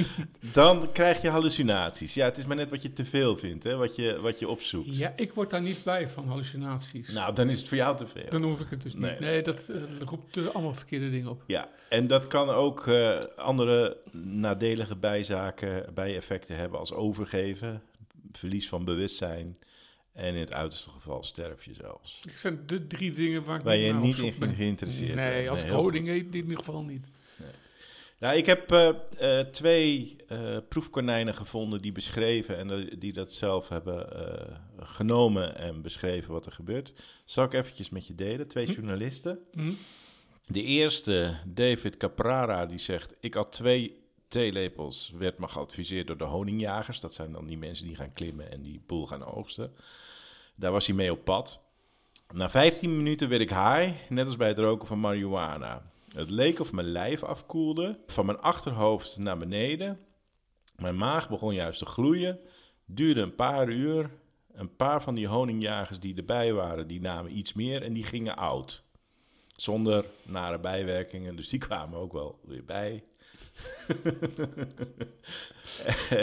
Dan 0.52 0.92
krijg 0.92 1.22
je 1.22 1.28
hallucinaties. 1.28 2.14
Ja, 2.14 2.24
het 2.24 2.38
is 2.38 2.44
maar 2.46 2.56
net 2.56 2.70
wat 2.70 2.82
je 2.82 2.92
te 2.92 3.04
veel 3.04 3.36
vindt, 3.36 3.64
hè? 3.64 3.76
Wat, 3.76 3.96
je, 3.96 4.20
wat 4.20 4.38
je 4.38 4.48
opzoekt. 4.48 4.96
Ja, 4.96 5.12
ik 5.16 5.32
word 5.32 5.50
daar 5.50 5.62
niet 5.62 5.82
blij 5.82 6.08
van, 6.08 6.28
hallucinaties. 6.28 7.08
Nou, 7.12 7.34
dan 7.34 7.48
is 7.48 7.58
het 7.58 7.68
voor 7.68 7.76
jou 7.76 7.96
te 7.96 8.06
veel. 8.06 8.28
Dan 8.28 8.42
hoef 8.42 8.60
ik 8.60 8.70
het 8.70 8.82
dus 8.82 8.92
niet. 8.92 9.02
Nee, 9.02 9.18
Nee, 9.20 9.30
nee, 9.30 9.42
dat 9.42 9.68
eh, 9.68 9.76
roept 10.04 10.36
er 10.36 10.50
allemaal 10.50 10.74
verkeerde 10.74 11.10
dingen 11.10 11.30
op. 11.30 11.42
Ja, 11.46 11.68
en 11.88 12.06
dat 12.06 12.26
kan 12.26 12.48
ook 12.48 12.86
eh, 12.86 13.18
andere 13.36 13.96
nadelige 14.12 14.96
bijzaken, 14.96 15.94
bijeffecten 15.94 16.56
hebben 16.56 16.78
als 16.78 16.92
overgeven, 16.92 17.82
verlies 18.32 18.68
van 18.68 18.84
bewustzijn 18.84 19.56
en 20.12 20.34
in 20.34 20.40
het 20.40 20.52
uiterste 20.52 20.90
geval 20.90 21.22
sterf 21.22 21.64
je 21.64 21.74
zelfs. 21.74 22.18
Het 22.22 22.38
zijn 22.38 22.60
de 22.66 22.86
drie 22.86 23.12
dingen 23.12 23.44
waar 23.44 23.58
ik 23.58 23.64
Waar 23.64 23.76
je 23.76 23.92
naar 23.92 24.00
niet 24.00 24.20
op 24.20 24.42
in 24.42 24.54
geïnteresseerd 24.54 25.14
Nee, 25.14 25.36
bent. 25.36 25.48
als 25.48 25.62
Nee, 25.62 25.70
goed. 25.70 25.94
eet, 25.94 26.06
in 26.06 26.34
ieder 26.34 26.56
geval 26.56 26.82
niet. 26.82 27.06
Nou, 28.20 28.36
ik 28.36 28.46
heb 28.46 28.72
eh, 28.72 28.88
eh, 29.18 29.46
twee 29.46 30.16
eh, 30.28 30.56
proefkonijnen 30.68 31.34
gevonden 31.34 31.80
die 31.80 31.92
beschreven 31.92 32.56
en 32.56 32.98
die 32.98 33.12
dat 33.12 33.32
zelf 33.32 33.68
hebben 33.68 34.08
genomen 34.78 35.56
en 35.56 35.82
beschreven 35.82 36.32
wat 36.32 36.46
er 36.46 36.52
gebeurt. 36.52 36.92
Zal 37.24 37.44
ik 37.44 37.52
eventjes 37.52 37.90
met 37.90 38.06
je 38.06 38.14
delen, 38.14 38.48
twee 38.48 38.66
Hm. 38.66 38.72
journalisten. 38.72 39.38
Hm? 39.52 39.72
De 40.46 40.62
eerste, 40.62 41.36
David 41.46 41.96
Caprara, 41.96 42.66
die 42.66 42.78
zegt: 42.78 43.14
Ik 43.20 43.34
had 43.34 43.52
twee 43.52 44.02
theelepels, 44.28 45.12
werd 45.18 45.38
me 45.38 45.48
geadviseerd 45.48 46.06
door 46.06 46.18
de 46.18 46.24
honingjagers. 46.24 47.00
Dat 47.00 47.14
zijn 47.14 47.32
dan 47.32 47.46
die 47.46 47.58
mensen 47.58 47.86
die 47.86 47.96
gaan 47.96 48.12
klimmen 48.12 48.52
en 48.52 48.62
die 48.62 48.82
boel 48.86 49.06
gaan 49.06 49.24
oogsten. 49.24 49.72
Daar 50.54 50.72
was 50.72 50.86
hij 50.86 50.96
mee 50.96 51.12
op 51.12 51.24
pad. 51.24 51.60
Na 52.32 52.50
15 52.50 52.96
minuten 52.96 53.28
werd 53.28 53.40
ik 53.40 53.50
high, 53.50 53.92
net 54.08 54.26
als 54.26 54.36
bij 54.36 54.48
het 54.48 54.58
roken 54.58 54.88
van 54.88 55.00
marihuana. 55.00 55.89
Het 56.14 56.30
leek 56.30 56.60
of 56.60 56.72
mijn 56.72 56.86
lijf 56.86 57.22
afkoelde, 57.22 57.98
van 58.06 58.26
mijn 58.26 58.38
achterhoofd 58.38 59.18
naar 59.18 59.38
beneden. 59.38 59.98
Mijn 60.76 60.96
maag 60.96 61.28
begon 61.28 61.54
juist 61.54 61.78
te 61.78 61.86
gloeien, 61.86 62.40
duurde 62.84 63.20
een 63.20 63.34
paar 63.34 63.68
uur. 63.68 64.10
Een 64.52 64.76
paar 64.76 65.02
van 65.02 65.14
die 65.14 65.26
honingjagers 65.26 66.00
die 66.00 66.16
erbij 66.16 66.52
waren, 66.52 66.86
die 66.86 67.00
namen 67.00 67.36
iets 67.36 67.52
meer 67.52 67.82
en 67.82 67.92
die 67.92 68.04
gingen 68.04 68.36
oud. 68.36 68.82
Zonder 69.56 70.04
nare 70.22 70.58
bijwerkingen, 70.58 71.36
dus 71.36 71.48
die 71.48 71.58
kwamen 71.58 71.98
ook 71.98 72.12
wel 72.12 72.38
weer 72.42 72.64
bij. 72.64 73.04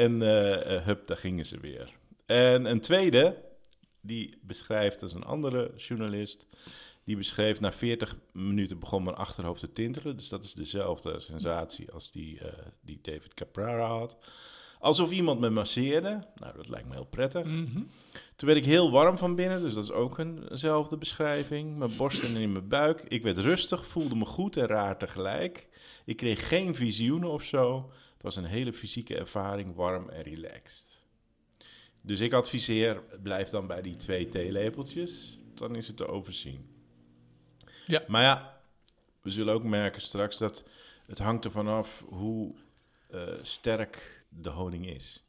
en 0.03 0.22
eh, 0.22 0.86
hup, 0.86 1.08
daar 1.08 1.17
gingen 1.17 1.46
ze 1.46 1.60
weer. 1.60 1.94
En 2.25 2.65
een 2.65 2.82
tweede, 2.82 3.44
die 4.01 4.38
beschrijft, 4.41 5.01
is 5.01 5.13
een 5.13 5.24
andere 5.24 5.72
journalist, 5.75 6.48
die 7.08 7.18
beschreef 7.18 7.60
na 7.60 7.72
40 7.72 8.16
minuten 8.32 8.80
begon 8.80 9.04
mijn 9.04 9.16
achterhoofd 9.16 9.60
te 9.60 9.72
tintelen. 9.72 10.16
Dus 10.16 10.30
dat 10.30 10.44
is 10.44 10.54
dezelfde 10.54 11.20
sensatie 11.20 11.92
als 11.92 12.12
die, 12.12 12.40
eh, 12.40 12.66
die 12.82 13.00
David 13.02 13.34
Caprara 13.34 13.88
had. 13.88 14.18
Alsof 14.80 15.12
iemand 15.12 15.40
me 15.40 15.50
masseerde. 15.50 16.24
Nou, 16.36 16.56
dat 16.56 16.70
lijkt 16.70 16.88
me 16.88 16.94
heel 16.94 17.06
prettig. 17.06 17.44
Mhm. 17.44 17.82
Toen 18.36 18.48
werd 18.48 18.58
ik 18.58 18.66
heel 18.66 18.92
warm 18.92 19.18
van 19.18 19.36
binnen, 19.36 19.62
dus 19.62 19.74
dat 19.74 19.84
is 19.84 19.92
ook 19.92 20.18
eenzelfde 20.18 20.98
beschrijving. 20.98 21.78
Mijn 21.78 21.96
borsten 21.96 22.28
en 22.28 22.42
in 22.42 22.52
mijn 22.52 22.68
buik. 22.68 23.02
Ik 23.08 23.24
werd 23.24 23.38
rustig, 23.38 23.88
voelde 23.88 24.16
me 24.16 24.26
goed 24.26 24.58
en 24.58 24.68
raar 24.68 24.98
tegelijk. 24.98 25.68
Ik 26.06 26.18
kreeg 26.18 26.48
geen 26.48 26.76
visioenen 26.76 27.30
of 27.30 27.44
zo. 27.44 27.92
Het 28.14 28.24
was 28.24 28.36
een 28.36 28.46
hele 28.46 28.74
fysieke 28.74 29.18
ervaring, 29.18 29.76
warm 29.76 30.10
en 30.10 30.24
relaxed. 30.24 31.04
Dus 32.02 32.20
ik 32.20 32.34
adviseer, 32.34 33.04
blijf 33.22 33.50
dan 33.50 33.68
bij 33.68 33.82
die 33.82 33.96
twee 33.96 34.28
theelepeltjes. 34.28 35.40
Dan 35.54 35.76
is 35.76 35.88
het 35.88 35.98
te 35.98 36.08
overzien. 36.08 36.76
Ja. 37.88 38.03
Maar 38.08 38.22
ja, 38.22 38.60
we 39.22 39.29
zullen 39.29 39.53
ook 39.53 39.63
merken 39.63 40.01
straks 40.01 40.38
dat 40.38 40.63
het 41.06 41.17
hangt 41.20 41.46
ervan 41.46 41.67
af 41.67 42.03
hoe 42.08 42.56
eh, 43.10 43.22
sterk 43.41 44.24
de 44.29 44.50
honing 44.50 44.88
is. 44.89 45.24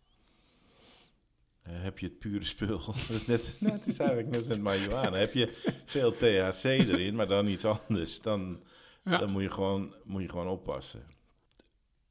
Eh, 1.63 1.73
heb 1.83 1.99
je 1.99 2.07
het 2.07 2.19
pure 2.19 2.45
spul? 2.45 2.79
dat 3.09 3.17
is 3.17 3.27
net, 3.27 3.57
nou, 3.61 3.73
het 3.73 3.87
is 3.87 3.99
eigenlijk 3.99 4.31
net 4.37 4.49
met 4.49 4.61
marihuana. 4.61 5.17
Heb 5.17 5.35
je 5.35 5.81
veel 5.85 6.13
THC 6.13 6.65
erin, 6.65 7.15
maar 7.15 7.29
dan 7.29 7.47
iets 7.47 7.65
anders, 7.65 8.21
dan, 8.21 8.63
Ja. 9.05 9.19
dan 9.19 9.31
moet, 9.31 9.43
je 9.43 9.51
gewoon, 9.51 9.95
moet 10.05 10.23
je 10.23 10.29
gewoon 10.29 10.49
oppassen. 10.49 11.07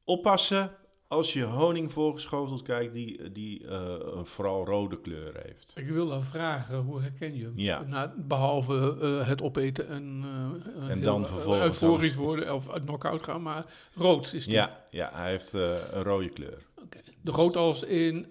Oppassen 0.04 0.76
als 1.08 1.34
je 1.34 1.44
honing 1.44 1.92
voorgeschoteld 1.92 2.62
kijkt 2.62 2.94
die, 2.94 3.32
die 3.32 3.68
een 3.68 4.26
vooral 4.26 4.66
rode 4.66 5.00
kleur 5.02 5.34
heeft. 5.44 5.74
Ik 5.76 5.88
wil 5.88 6.08
dan 6.08 6.24
vragen, 6.24 6.78
hoe 6.78 7.02
herken 7.02 7.38
je 7.38 7.44
hem? 7.44 7.54
Ja. 7.56 7.82
Nou, 7.82 8.10
behalve 8.16 8.98
eh, 9.02 9.28
het 9.28 9.42
opeten 9.42 9.88
en, 9.88 10.24
eh, 10.80 10.90
En 10.90 11.02
dan 11.02 11.28
vervolgens 11.28 11.66
euforisch 11.66 12.16
worden 12.16 12.54
of 12.54 12.70
uit 12.70 12.84
knock-out 12.84 13.24
gaan, 13.24 13.42
maar 13.42 13.66
rood 13.96 14.34
is 14.34 14.46
die. 14.46 14.54
Ja, 14.54 14.84
ja, 14.90 15.10
hij 15.14 15.30
heeft 15.30 15.54
een 15.54 16.04
rode 16.04 16.30
kleur. 16.30 16.66
De 17.22 17.32
rood 17.32 17.56
als 17.56 17.84
in 17.84 18.26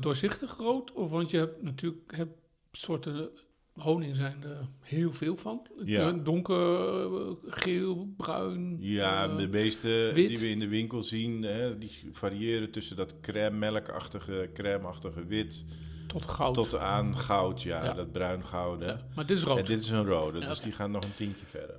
doorzichtig 0.00 0.56
rood? 0.56 0.92
Of 0.92 1.10
want 1.10 1.30
je 1.30 1.36
hebt 1.36 1.62
natuurlijk 1.62 2.16
hebt 2.16 2.38
soorten 2.72 3.30
honing 3.76 4.16
zijn 4.16 4.42
er 4.42 4.68
heel 4.80 5.12
veel 5.12 5.36
van. 5.36 5.66
Ja. 5.84 6.12
Donker, 6.12 7.16
eh, 7.20 7.30
geel, 7.46 8.08
bruin. 8.16 8.76
Ja, 8.80 9.24
eh, 9.28 9.36
de 9.36 9.48
meeste 9.48 10.10
wit. 10.14 10.28
die 10.28 10.38
we 10.38 10.48
in 10.48 10.58
de 10.58 10.68
winkel 10.68 11.02
zien, 11.02 11.42
hè, 11.42 11.78
die 11.78 12.08
variëren 12.12 12.70
tussen 12.70 12.96
dat 12.96 13.20
crème, 13.20 13.56
melkachtige, 13.56 14.50
crème-achtige 14.54 15.26
wit 15.26 15.64
tot 16.06 16.24
goud. 16.26 16.54
tot 16.54 16.76
aan 16.76 17.18
goud, 17.18 17.62
ja, 17.62 17.84
Ja. 17.84 17.92
dat 17.92 18.12
bruin-gouden. 18.12 18.88
Ja, 18.88 19.06
maar 19.14 19.26
dit 19.26 19.38
is 19.38 19.44
rood. 19.44 19.58
En 19.58 19.64
dit 19.64 19.82
is 19.82 19.88
een 19.90 20.06
rode, 20.06 20.40
dus 20.40 20.60
die 20.60 20.72
gaan 20.72 20.90
nog 20.90 21.04
een 21.04 21.14
tientje 21.14 21.46
verder. 21.46 21.76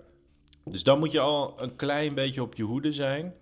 Dus 0.65 0.83
dan 0.83 0.99
moet 0.99 1.11
je 1.11 1.19
al 1.19 1.61
een 1.61 1.75
klein 1.75 2.13
beetje 2.13 2.41
op 2.41 2.55
je 2.55 2.63
hoede 2.63 2.91
zijn. 2.91 3.33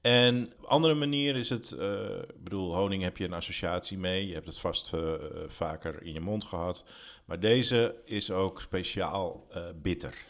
En 0.00 0.52
andere 0.64 0.94
manier 0.94 1.36
is 1.36 1.48
het, 1.48 1.70
eh, 1.72 2.18
ik 2.18 2.42
bedoel, 2.44 2.74
honing 2.74 3.02
heb 3.02 3.16
je 3.16 3.24
een 3.24 3.32
associatie 3.32 3.98
mee. 3.98 4.26
Je 4.26 4.34
hebt 4.34 4.46
het 4.46 4.58
vast 4.58 4.92
vaker 5.46 6.02
in 6.02 6.12
je 6.12 6.20
mond 6.20 6.44
gehad. 6.44 6.84
Maar 7.26 7.40
deze 7.40 7.94
is 8.04 8.30
ook 8.30 8.60
speciaal 8.60 9.46
eh, 9.50 9.64
bitter. 9.82 10.24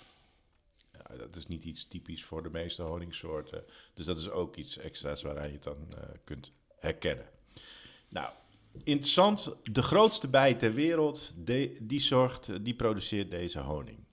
Ja, 0.92 1.16
dat 1.16 1.36
is 1.36 1.46
niet 1.46 1.64
iets 1.64 1.88
typisch 1.88 2.24
voor 2.24 2.42
de 2.42 2.50
meeste 2.50 2.82
honingsoorten. 2.82 3.64
Dus 3.94 4.06
dat 4.06 4.16
is 4.16 4.30
ook 4.30 4.56
iets 4.56 4.76
extra's 4.78 5.22
waaraan 5.22 5.46
je 5.46 5.52
het 5.52 5.62
dan 5.62 5.86
eh, 5.90 6.02
kunt 6.24 6.52
herkennen. 6.78 7.26
Nou, 8.08 8.30
interessant. 8.84 9.54
De 9.62 9.82
grootste 9.82 10.28
bij 10.28 10.54
ter 10.54 10.74
wereld, 10.74 11.32
de- 11.36 11.76
die, 11.80 12.00
zorgt, 12.00 12.64
die 12.64 12.74
produceert 12.74 13.30
deze 13.30 13.60
honing. 13.60 14.04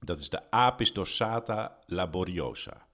Dat 0.00 0.20
is 0.20 0.28
de 0.28 0.50
Apis 0.50 0.92
dorsata 0.92 1.78
laboriosa. 1.86 2.86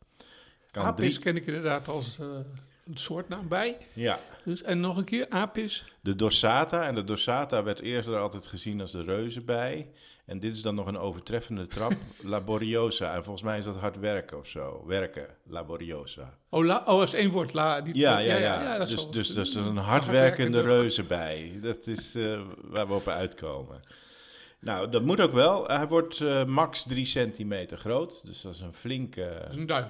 Kan 0.71 0.85
Apis 0.85 1.11
drie- 1.15 1.25
ken 1.25 1.37
ik 1.37 1.47
inderdaad 1.47 1.89
als 1.89 2.19
eh, 2.19 2.39
een 2.85 2.97
soortnaam 2.97 3.49
bij. 3.49 3.77
Ja, 3.93 4.19
Dus, 4.45 4.63
en 4.63 4.81
nog 4.81 4.97
een 4.97 5.05
keer, 5.05 5.27
apis. 5.29 5.85
de 6.01 6.17
dorsata. 6.17 6.87
En 6.87 6.95
de 6.95 7.05
dorsata 7.05 7.63
werd 7.63 7.81
eerder 7.81 8.19
altijd 8.19 8.47
gezien 8.47 8.81
als 8.81 8.93
de 8.93 9.03
reuzenbij. 9.03 9.91
En 10.27 10.41
dit 10.41 10.55
is 10.55 10.63
dan 10.63 10.75
nog 10.75 10.87
een 10.87 10.99
overtreffende 10.99 11.67
trap, 11.67 11.93
laboriosa. 12.23 13.15
En 13.15 13.23
volgens 13.25 13.45
mij 13.45 13.59
is 13.59 13.65
dat 13.65 13.77
hard 13.77 13.99
werken 13.99 14.39
of 14.39 14.47
zo. 14.47 14.85
Werken, 14.87 15.27
laboriosa. 15.47 16.39
Oh, 16.49 16.65
la, 16.65 16.79
oh, 16.79 16.87
als 16.87 17.15
één 17.15 17.31
woord, 17.31 17.53
la. 17.53 17.81
Niet 17.81 17.97
Ja, 17.97 18.19
ja, 18.19 18.37
ja. 18.37 18.79
dat 18.79 18.89
dus, 18.89 19.11
dus 19.11 19.29
dat 19.35 19.47
is 19.47 19.55
een 19.55 19.77
hardwerkende- 19.77 20.61
reuzenbij. 20.63 21.59
Dat 21.63 21.87
is 21.87 22.15
eh, 22.15 22.41
waar 22.63 22.87
we 22.87 22.95
op 22.95 23.09
uitkomen. 23.09 23.81
Nou, 24.61 24.91
dat 24.91 25.03
moet 25.03 25.21
ook 25.21 25.33
wel. 25.33 25.67
Hij 25.67 25.89
wordt 25.89 26.21
eh, 26.21 26.45
max 26.45 26.83
3 26.83 27.05
centimeter 27.07 27.79
groot. 27.79 28.27
Dus 28.27 28.41
dat 28.43 28.55
is 28.55 28.61
een 28.61 28.75
flinke, 28.75 29.39
Dat 29.43 29.51
is 29.53 29.57
een 29.57 29.67
duim. 29.67 29.87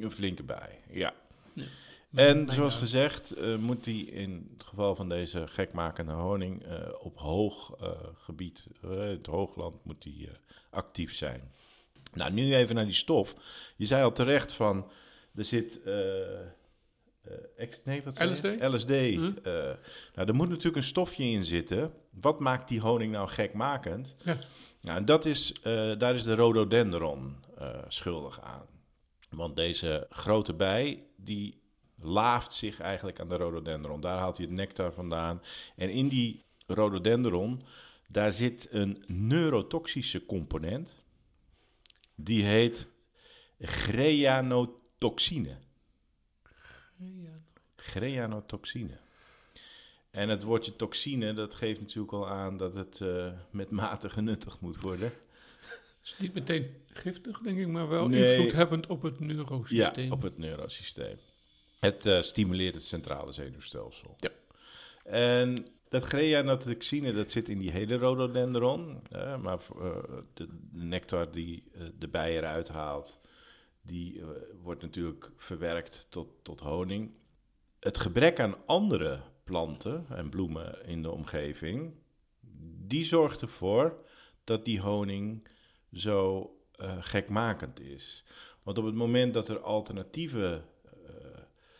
een 0.00 0.12
flinke 0.12 0.42
bij. 0.42 0.78
Ja. 0.90 1.12
Mijn- 1.52 1.68
En 2.14 2.52
zoals 2.52 2.76
gezegd 2.76 3.30
eh, 3.30 3.56
moet 3.56 3.84
hij 3.84 3.94
in 3.94 4.50
het 4.52 4.64
geval 4.64 4.94
van 4.94 5.08
deze 5.08 5.46
gekmakende 5.48 6.12
honing 6.12 6.64
eh, 6.64 6.88
op 6.98 7.18
hoog 7.18 7.74
eh, 7.80 7.90
gebied, 8.14 8.66
het 8.86 9.26
hoogland, 9.26 9.84
moet 9.84 10.04
eh, 10.06 10.28
actief 10.70 11.14
zijn. 11.14 11.52
Nou, 12.14 12.32
nu 12.32 12.54
even 12.54 12.74
naar 12.74 12.84
die 12.84 12.94
stof. 12.94 13.34
Je 13.76 13.86
zei 13.86 14.02
al 14.04 14.12
terecht 14.12 14.52
van, 14.52 14.90
er 15.34 15.44
zit... 15.44 15.80
ex- 17.56 17.80
nee, 17.84 18.02
wat? 18.02 18.24
LSD? 18.24 18.44
LSD. 18.60 18.88
Hm. 18.90 19.32
eh, 19.42 19.52
nou, 20.14 20.28
er 20.28 20.34
moet 20.34 20.48
natuurlijk 20.48 20.76
een 20.76 20.82
stofje 20.82 21.24
in 21.24 21.44
zitten. 21.44 21.92
Wat 22.10 22.40
maakt 22.40 22.68
die 22.68 22.80
honing 22.80 23.12
nou 23.12 23.28
gekmakend? 23.28 24.16
Ja. 24.24 24.36
Nou, 24.80 24.98
en 24.98 25.04
dat 25.04 25.24
is, 25.24 25.52
daar 25.98 26.14
is 26.14 26.22
de 26.22 26.34
rhododendron 26.34 27.36
schuldig 27.88 28.40
aan. 28.40 28.66
Want 29.30 29.56
deze 29.56 30.06
grote 30.10 30.54
bij, 30.54 31.02
die 31.16 31.60
laaft 32.00 32.52
zich 32.52 32.80
eigenlijk 32.80 33.20
aan 33.20 33.28
de 33.28 33.36
rhododendron. 33.36 34.00
Daar 34.00 34.18
haalt 34.18 34.36
hij 34.36 34.46
het 34.46 34.54
nectar 34.54 34.92
vandaan. 34.92 35.42
En 35.76 35.90
in 35.90 36.08
die 36.08 36.44
rhododendron, 36.66 37.62
daar 38.08 38.32
zit 38.32 38.68
een 38.70 39.04
neurotoxische 39.06 40.26
component. 40.26 41.04
Die 42.14 42.44
heet 42.44 42.88
greanotoxine. 43.60 45.56
Greanotoxine. 47.76 48.98
En 50.10 50.28
het 50.28 50.42
woordje 50.42 50.76
toxine, 50.76 51.32
dat 51.32 51.54
geeft 51.54 51.80
natuurlijk 51.80 52.12
al 52.12 52.28
aan 52.28 52.56
dat 52.56 52.74
het 52.74 53.00
eh, 53.00 53.32
met 53.50 53.70
mate 53.70 54.10
genuttigd 54.10 54.60
moet 54.60 54.80
worden. 54.80 55.12
is 56.02 56.16
niet 56.18 56.34
meteen 56.34 56.74
giftig, 56.86 57.38
denk 57.40 57.58
ik, 57.58 57.68
maar 57.68 57.88
wel 57.88 58.08
Nee. 58.08 58.34
invloedhebbend 58.34 58.86
op 58.86 59.02
het 59.02 59.20
neurosysteem. 59.20 60.04
Ja, 60.06 60.12
op 60.12 60.22
het 60.22 60.38
neurosysteem. 60.38 61.16
Het 61.86 62.06
eh, 62.06 62.22
stimuleert 62.22 62.74
het 62.74 62.84
centrale 62.84 63.32
zenuwstelsel. 63.32 64.14
Ja. 64.16 64.30
En 65.04 65.66
dat 65.88 66.02
greanotoxine, 66.02 67.12
dat 67.12 67.30
zit 67.30 67.48
in 67.48 67.58
die 67.58 67.70
hele 67.70 67.96
rhododendron. 67.96 69.00
eh, 69.10 69.36
maar 69.36 69.58
eh, 69.80 69.96
de, 70.34 70.46
de 70.46 70.84
nectar 70.84 71.30
die 71.30 71.64
eh, 71.72 71.82
de 71.98 72.08
bij 72.08 72.36
eruit 72.36 72.68
haalt, 72.68 73.20
die 73.82 74.22
wordt 74.62 74.82
natuurlijk 74.82 75.30
verwerkt 75.36 76.06
tot, 76.10 76.28
tot 76.42 76.60
honing. 76.60 77.10
Het 77.80 77.98
gebrek 77.98 78.40
aan 78.40 78.66
andere 78.66 79.20
planten 79.44 80.06
en 80.08 80.28
bloemen 80.28 80.86
in 80.86 81.02
de 81.02 81.10
omgeving, 81.10 81.94
die 82.86 83.04
zorgt 83.04 83.40
ervoor 83.40 84.04
dat 84.44 84.64
die 84.64 84.80
honing 84.80 85.48
zo 85.92 86.50
gekmakend 87.00 87.80
is. 87.80 88.24
Want 88.62 88.78
op 88.78 88.84
het 88.84 88.94
moment 88.94 89.34
dat 89.34 89.48
er 89.48 89.60
alternatieve 89.60 90.62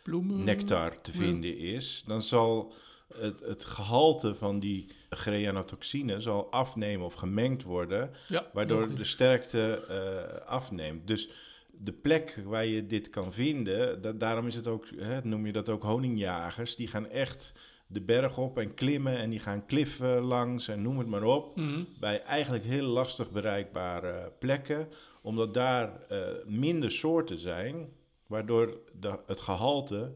Bloemen. 0.07 0.43
nectar 0.43 1.01
te 1.01 1.11
vinden 1.11 1.57
is, 1.57 2.03
dan 2.07 2.21
zal 2.21 2.73
het, 3.15 3.39
het 3.39 3.65
gehalte 3.65 4.35
van 4.35 4.59
die 4.59 4.87
greanotoxine 5.09 6.21
zal 6.21 6.51
afnemen 6.51 7.05
of 7.05 7.13
gemengd 7.13 7.63
worden, 7.63 8.11
Ja, 8.27 8.45
waardoor 8.53 8.95
de 8.95 9.03
sterkte 9.03 9.85
eh, 9.87 10.47
afneemt. 10.47 11.07
Dus 11.07 11.29
de 11.71 11.91
plek 11.91 12.41
waar 12.45 12.65
je 12.65 12.85
dit 12.85 13.09
kan 13.09 13.33
vinden, 13.33 14.01
da- 14.01 14.11
daarom 14.11 14.47
is 14.47 14.55
het 14.55 14.67
ook, 14.67 14.85
hè, 14.97 15.19
noem 15.23 15.45
je 15.45 15.51
dat 15.51 15.69
ook 15.69 15.83
honingjagers, 15.83 16.75
die 16.75 16.87
gaan 16.87 17.09
echt 17.09 17.53
de 17.87 18.01
berg 18.01 18.37
op 18.37 18.57
en 18.57 18.73
klimmen 18.73 19.17
en 19.17 19.29
die 19.29 19.39
gaan 19.39 19.65
kliffen 19.65 20.19
langs 20.21 20.67
en 20.67 20.81
noem 20.81 20.97
het 20.97 21.07
maar 21.07 21.23
op. 21.23 21.55
Mhm. 21.55 21.83
Bij 21.99 22.21
eigenlijk 22.21 22.63
heel 22.63 22.85
lastig 22.85 23.31
bereikbare 23.31 24.31
plekken, 24.39 24.87
omdat 25.21 25.53
daar 25.53 26.01
eh, 26.09 26.19
minder 26.45 26.91
soorten 26.91 27.39
zijn, 27.39 27.89
waardoor 28.27 28.77
de, 28.99 29.19
het 29.25 29.39
gehalte 29.41 30.13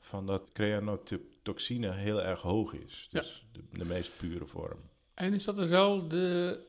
van 0.00 0.26
dat 0.26 0.42
cyanotoxine 0.52 1.92
heel 1.92 2.22
erg 2.22 2.40
hoog 2.40 2.72
is. 2.72 3.08
Ja. 3.10 3.20
Dus 3.20 3.46
de, 3.52 3.62
de 3.70 3.84
meest 3.84 4.16
pure 4.16 4.46
vorm. 4.46 4.78
En 5.14 5.32
is 5.34 5.44
dat 5.44 5.56
dezelfde, 5.56 6.60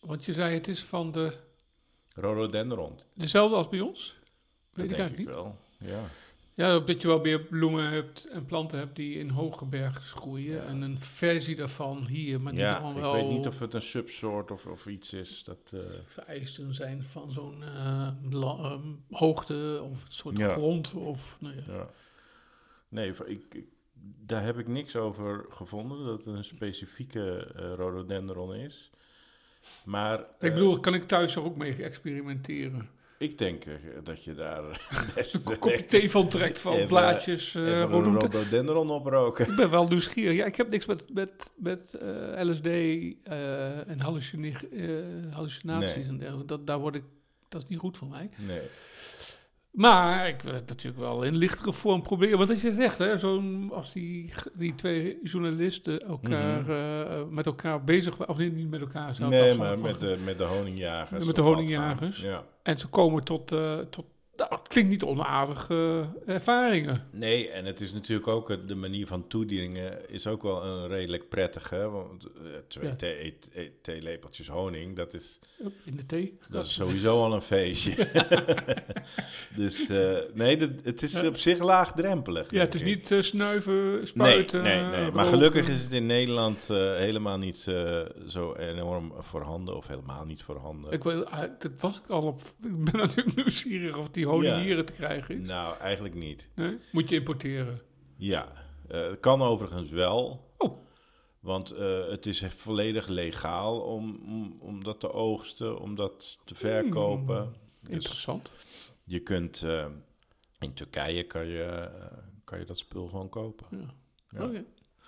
want 0.00 0.24
je 0.24 0.32
zei 0.32 0.54
het 0.54 0.68
is 0.68 0.84
van 0.84 1.12
de, 1.12 1.36
Rhododendron. 2.14 2.98
dezelfde 3.14 3.56
als 3.56 3.68
bij 3.68 3.80
ons? 3.80 4.16
Weet 4.72 4.72
dat 4.72 4.84
ik 4.84 4.90
denk 4.90 5.00
eigenlijk 5.00 5.20
ik 5.20 5.26
niet. 5.26 5.34
wel. 5.34 5.56
Ja. 5.78 6.04
Ja, 6.58 6.78
dat 6.78 7.02
je 7.02 7.08
wel 7.08 7.20
meer 7.20 7.40
bloemen 7.40 7.90
hebt 7.90 8.24
en 8.28 8.44
planten 8.44 8.78
hebt 8.78 8.96
die 8.96 9.18
in 9.18 9.28
hoge 9.28 9.64
bergen 9.64 10.02
groeien. 10.02 10.54
Ja. 10.54 10.62
En 10.62 10.82
een 10.82 11.00
versie 11.00 11.56
daarvan 11.56 12.06
hier, 12.06 12.40
maar 12.40 12.52
die 12.52 12.60
ja, 12.60 12.80
dan 12.80 12.90
ik 12.94 13.00
wel 13.00 13.12
weet 13.12 13.28
niet 13.28 13.46
of 13.46 13.58
het 13.58 13.74
een 13.74 13.82
subsoort 13.82 14.50
of, 14.50 14.66
of 14.66 14.86
iets 14.86 15.12
is. 15.12 15.42
Dat, 15.44 15.58
eh, 15.72 15.80
vereisten 16.04 16.74
zijn 16.74 17.02
van 17.04 17.30
zo'n 17.30 17.62
eh, 17.62 18.08
ehm, 18.32 18.80
hoogte 19.10 19.80
of 19.90 20.04
een 20.04 20.12
soort 20.12 20.36
Ja. 20.38 20.48
grond. 20.48 20.92
Of, 20.94 21.36
nou 21.40 21.54
ja. 21.54 21.62
ja. 21.74 21.88
Nee, 22.88 23.12
ik, 23.26 23.54
ik- 23.54 23.66
daar 24.26 24.42
heb 24.44 24.58
ik 24.58 24.68
niks 24.68 24.96
over 24.96 25.44
gevonden, 25.48 26.04
dat 26.06 26.24
het 26.24 26.34
een 26.34 26.44
specifieke 26.44 27.52
eh, 27.56 27.72
rhododendron 27.74 28.54
is. 28.54 28.90
Maar 29.84 30.18
Ik 30.40 30.52
bedoel, 30.54 30.80
kan 30.80 30.94
ik 30.94 31.02
thuis 31.02 31.36
er 31.36 31.42
ook 31.44 31.56
mee 31.56 31.82
experimenteren? 31.82 32.90
Ik 33.18 33.38
denk 33.38 33.64
eh, 33.64 33.74
dat 34.04 34.24
je 34.24 34.34
daar 34.34 34.62
Een 35.44 35.58
kopje 35.58 35.84
thee 35.84 36.10
van 36.10 36.28
trekt 36.28 36.58
van 36.58 36.72
Even- 36.72 36.88
blaadjes. 36.88 37.54
eh, 37.54 37.62
even 37.62 37.74
een 37.80 37.88
rondom 37.90 38.18
te- 38.18 38.26
rhododendron 38.26 38.90
oproken. 38.90 39.48
Ik 39.50 39.56
ben 39.56 39.70
wel 39.70 39.88
nieuwsgierig. 39.88 40.36
Ja, 40.36 40.44
ik 40.44 40.56
heb 40.56 40.70
niks 40.70 40.86
met, 40.86 41.04
met, 41.14 41.52
met 41.56 41.94
eh, 41.94 42.44
LSD 42.44 42.66
eh, 42.66 43.88
en 43.88 44.00
eh, 44.00 44.04
hallucinaties. 45.34 45.94
Nee. 45.94 46.04
En 46.04 46.18
dergelijke. 46.18 46.46
dat, 46.46 46.66
daar 46.66 46.78
word 46.78 46.94
ik, 46.94 47.02
dat 47.48 47.62
is 47.62 47.68
niet 47.68 47.78
goed 47.78 47.96
voor 47.98 48.08
mij. 48.08 48.30
Nee. 48.46 48.60
Maar 49.78 50.28
ik 50.28 50.42
wil 50.42 50.54
het 50.54 50.68
natuurlijk 50.68 51.02
wel 51.02 51.22
in 51.22 51.36
lichtere 51.36 51.72
vorm 51.72 52.02
proberen. 52.02 52.38
Want 52.38 52.50
als 52.50 52.60
je 52.62 52.72
zegt, 52.72 52.98
hè, 52.98 53.18
zo'n, 53.18 53.70
als 53.74 53.92
die, 53.92 54.32
die 54.54 54.74
twee 54.74 55.18
journalisten 55.22 55.98
elkaar, 56.00 56.60
Mhm. 56.60 56.70
eh, 56.70 57.22
met 57.30 57.46
elkaar 57.46 57.84
bezig 57.84 58.16
waren, 58.16 58.34
of 58.34 58.40
niet, 58.40 58.54
niet 58.54 58.70
met 58.70 58.80
elkaar 58.80 59.14
zelf. 59.14 59.30
Nee, 59.30 59.58
maar 59.58 59.78
met 59.78 60.00
de, 60.00 60.16
met 60.24 60.38
de 60.38 60.44
honingjagers. 60.44 61.24
Met 61.26 61.36
de 61.36 61.42
honingjagers. 61.42 62.20
Ja. 62.20 62.44
En 62.62 62.78
ze 62.78 62.88
komen 62.88 63.24
tot, 63.24 63.52
eh, 63.52 63.78
tot 63.78 64.04
nou, 64.38 64.54
het 64.54 64.68
klinkt 64.68 64.90
niet 64.90 65.02
onaardige 65.04 66.06
ervaringen. 66.26 67.06
Nee, 67.10 67.48
en 67.50 67.64
het 67.64 67.80
is 67.80 67.92
natuurlijk 67.92 68.28
ook 68.28 68.68
de 68.68 68.74
manier 68.74 69.06
van 69.06 69.26
toedieningen 69.26 70.10
is 70.10 70.26
ook 70.26 70.42
wel 70.42 70.64
een 70.64 70.88
redelijk 70.88 71.28
prettige. 71.28 71.76
Want 71.90 72.24
eh, 72.24 72.30
twee 72.68 72.88
Ja. 72.88 72.94
thee- 72.96 73.38
theelepeltjes 73.82 74.48
honing, 74.48 74.96
dat 74.96 75.14
is, 75.14 75.38
In 75.84 75.96
de 75.96 76.06
thee. 76.06 76.38
dat 76.48 76.64
is 76.64 76.74
sowieso 76.74 77.22
al 77.24 77.32
een 77.34 77.42
feestje. 77.42 77.94
dus 79.56 79.88
eh, 79.88 80.16
nee, 80.34 80.56
dat- 80.56 80.70
het 80.82 81.02
is 81.02 81.20
Ja. 81.20 81.26
op 81.28 81.36
zich 81.36 81.58
laagdrempelig. 81.58 82.50
Ja, 82.50 82.60
het 82.60 82.74
is 82.74 82.80
ik. 82.80 82.86
niet 82.86 83.10
eh, 83.10 83.20
snuiven, 83.20 83.90
Nee, 83.92 84.06
spuiten. 84.06 84.62
nee, 84.62 84.80
nee. 84.80 84.90
Maar 84.90 85.04
roken. 85.10 85.24
gelukkig 85.24 85.68
is 85.68 85.82
het 85.82 85.92
in 85.92 86.06
Nederland 86.06 86.70
eh, 86.70 86.76
helemaal 86.96 87.38
niet 87.38 87.66
eh, 87.68 88.00
zo 88.26 88.54
enorm 88.54 89.12
voorhanden, 89.18 89.76
of 89.76 89.86
helemaal 89.86 90.24
niet 90.24 90.42
voorhanden. 90.42 90.92
Ik 90.92 91.02
wil, 91.02 91.24
dat 91.58 91.70
was 91.80 91.96
ik 92.04 92.10
al 92.10 92.22
op. 92.22 92.38
Ik 92.62 92.84
ben 92.84 92.96
natuurlijk 93.00 93.36
nieuwsgierig 93.36 93.98
of 93.98 94.08
die 94.08 94.26
honing 94.28 94.54
Ja. 94.54 94.60
hier 94.60 94.84
te 94.84 94.92
krijgen 94.92 95.40
is. 95.40 95.46
Nou, 95.48 95.78
eigenlijk 95.78 96.14
niet. 96.14 96.48
Nee? 96.54 96.78
Moet 96.92 97.08
je 97.08 97.14
importeren. 97.16 97.80
Ja, 98.16 98.52
het 98.88 99.20
kan 99.20 99.42
overigens 99.42 99.90
wel. 99.90 100.52
Oh. 100.58 100.86
Want 101.40 101.70
eh, 101.70 102.08
het 102.08 102.26
is 102.26 102.42
volledig 102.48 103.06
legaal 103.06 103.80
om, 103.80 104.20
om, 104.26 104.56
om 104.60 104.84
dat 104.84 105.00
te 105.00 105.12
oogsten, 105.12 105.78
om 105.80 105.94
dat 105.94 106.38
te 106.44 106.54
verkopen. 106.54 107.54
Dus 107.80 107.92
Interessant. 107.92 108.50
je 109.04 109.20
kunt 109.20 109.62
eh, 109.62 109.86
in 110.58 110.74
Turkije 110.74 111.22
kan 111.24 111.46
je, 111.46 111.90
kan 112.44 112.58
je 112.58 112.64
dat 112.64 112.78
spul 112.78 113.06
gewoon 113.08 113.28
kopen. 113.28 113.66
Ja. 113.70 113.94
Ja. 114.50 114.62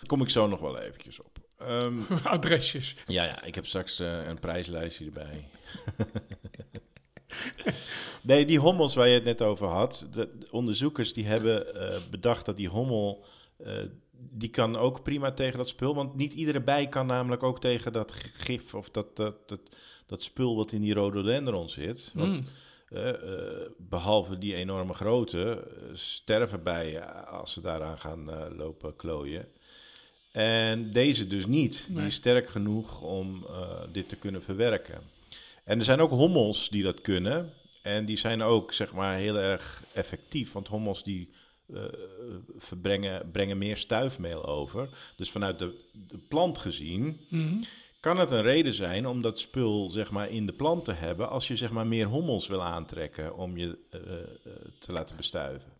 Kom 0.06 0.22
ik 0.22 0.28
zo 0.28 0.46
nog 0.46 0.60
wel 0.60 0.78
eventjes 0.78 1.20
op. 1.20 1.38
Ehm, 1.56 1.98
Adresjes. 2.24 2.96
ja, 3.06 3.24
ja, 3.24 3.42
ik 3.42 3.54
heb 3.54 3.66
straks 3.66 3.98
een 3.98 4.38
prijslijstje 4.38 5.04
erbij. 5.04 5.48
nee, 8.22 8.44
die 8.46 8.58
hommels 8.58 8.94
waar 8.94 9.08
je 9.08 9.14
het 9.14 9.24
net 9.24 9.42
over 9.42 9.66
had. 9.66 10.06
De, 10.12 10.28
de 10.38 10.46
onderzoekers 10.50 11.12
die 11.12 11.26
hebben 11.26 11.74
eh, 11.74 11.96
bedacht 12.10 12.44
dat 12.46 12.56
die 12.56 12.68
hommel... 12.68 13.24
eh, 13.64 13.72
die 14.32 14.48
kan 14.50 14.76
ook 14.76 15.02
prima 15.02 15.32
tegen 15.32 15.58
dat 15.58 15.68
spul. 15.68 15.94
Want 15.94 16.14
niet 16.16 16.32
iedere 16.32 16.60
bij 16.60 16.88
kan 16.88 17.06
namelijk 17.06 17.42
ook 17.42 17.60
tegen 17.60 17.92
dat 17.92 18.12
gif... 18.34 18.74
of 18.74 18.90
dat, 18.90 19.16
dat, 19.16 19.48
dat, 19.48 19.60
dat 20.06 20.22
spul 20.22 20.56
wat 20.56 20.72
in 20.72 20.80
die 20.80 20.94
rhododendron 20.94 21.68
zit. 21.68 22.12
Want 22.14 22.40
Mm. 22.40 22.46
eh, 22.88 23.08
eh, 23.08 23.70
behalve 23.78 24.38
die 24.38 24.54
enorme 24.54 24.92
grootte... 24.94 25.66
eh, 25.66 25.82
sterven 25.92 26.62
bijen 26.62 27.26
als 27.26 27.52
ze 27.52 27.60
daaraan 27.60 27.98
gaan 27.98 28.54
lopen 28.56 28.96
klooien. 28.96 29.48
En 30.32 30.92
deze 30.92 31.26
dus 31.26 31.46
niet. 31.46 31.86
Die 31.90 32.06
is 32.06 32.14
sterk 32.14 32.48
genoeg 32.48 33.00
om 33.02 33.46
dit 33.92 34.08
te 34.08 34.16
kunnen 34.16 34.42
verwerken. 34.42 35.00
En 35.64 35.78
er 35.78 35.84
zijn 35.84 36.00
ook 36.00 36.10
hommels 36.10 36.68
die 36.68 36.82
dat 36.82 37.00
kunnen. 37.00 37.52
En 37.82 38.04
die 38.04 38.16
zijn 38.16 38.42
ook, 38.42 38.72
zeg 38.72 38.92
maar, 38.92 39.16
heel 39.16 39.36
erg 39.36 39.84
effectief. 39.92 40.52
Want 40.52 40.68
hommels 40.68 41.02
die 41.04 41.30
eh, 41.74 41.82
verbrengen, 42.56 43.30
brengen 43.30 43.58
meer 43.58 43.76
stuifmeel 43.76 44.46
over. 44.46 44.88
Dus 45.16 45.30
vanuit 45.30 45.58
de, 45.58 45.74
de 46.08 46.18
plant 46.18 46.58
gezien 46.58 47.20
Mhm. 47.28 47.62
kan 48.00 48.18
het 48.18 48.30
een 48.30 48.42
reden 48.42 48.74
zijn 48.74 49.06
om 49.06 49.22
dat 49.22 49.38
spul, 49.38 49.88
zeg 49.88 50.10
maar, 50.10 50.30
in 50.30 50.46
de 50.46 50.52
plant 50.52 50.84
te 50.84 50.92
hebben... 50.92 51.28
als 51.30 51.48
je, 51.48 51.56
zeg 51.56 51.70
maar, 51.70 51.86
meer 51.86 52.06
hommels 52.06 52.46
wil 52.46 52.62
aantrekken 52.62 53.36
om 53.36 53.56
je 53.56 53.78
eh, 53.90 54.00
eh, 54.00 54.26
te 54.78 54.92
laten 54.92 55.16
bestuiven. 55.16 55.72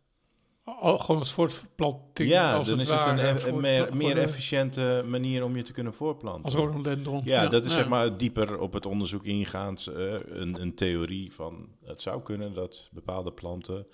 Gewoon 0.81 1.19
als 1.21 1.33
voortplanting. 1.33 2.29
ja, 2.29 2.55
als 2.55 2.67
dan 2.69 2.79
het 2.79 2.89
is 2.89 2.95
het 2.95 3.07
een 3.07 3.19
eff- 3.19 3.53
meer, 3.53 3.97
meer 3.97 4.15
de- 4.15 4.21
efficiënte 4.21 5.03
manier 5.07 5.45
om 5.45 5.57
je 5.57 5.63
te 5.63 5.73
kunnen 5.73 5.95
voorplanten. 5.95 6.45
Als 6.45 6.55
rhododendron. 6.55 7.21
Ja, 7.25 7.47
dat 7.49 7.65
is 7.65 7.71
ja. 7.71 7.77
zeg 7.77 7.89
maar 7.89 8.17
dieper 8.17 8.59
op 8.59 8.73
het 8.73 8.87
onderzoek 8.87 9.25
ingaand 9.25 9.87
eh, 9.87 10.13
een, 10.27 10.61
een 10.61 10.75
theorie 10.75 11.33
van 11.33 11.69
het 11.85 12.03
zou 12.03 12.23
kunnen 12.23 12.55
dat 12.55 12.89
bepaalde 12.93 13.33
planten 13.33 13.87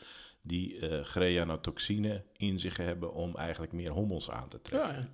die 0.42 0.78
eh 0.78 1.04
greanotoxine 1.04 2.22
in 2.36 2.58
zich 2.58 2.76
hebben 2.76 3.14
om 3.14 3.36
eigenlijk 3.36 3.72
meer 3.72 3.90
hommels 3.90 4.30
aan 4.30 4.48
te 4.48 4.60
trekken. 4.62 4.90
Ja, 4.90 4.96
ja. 4.98 5.08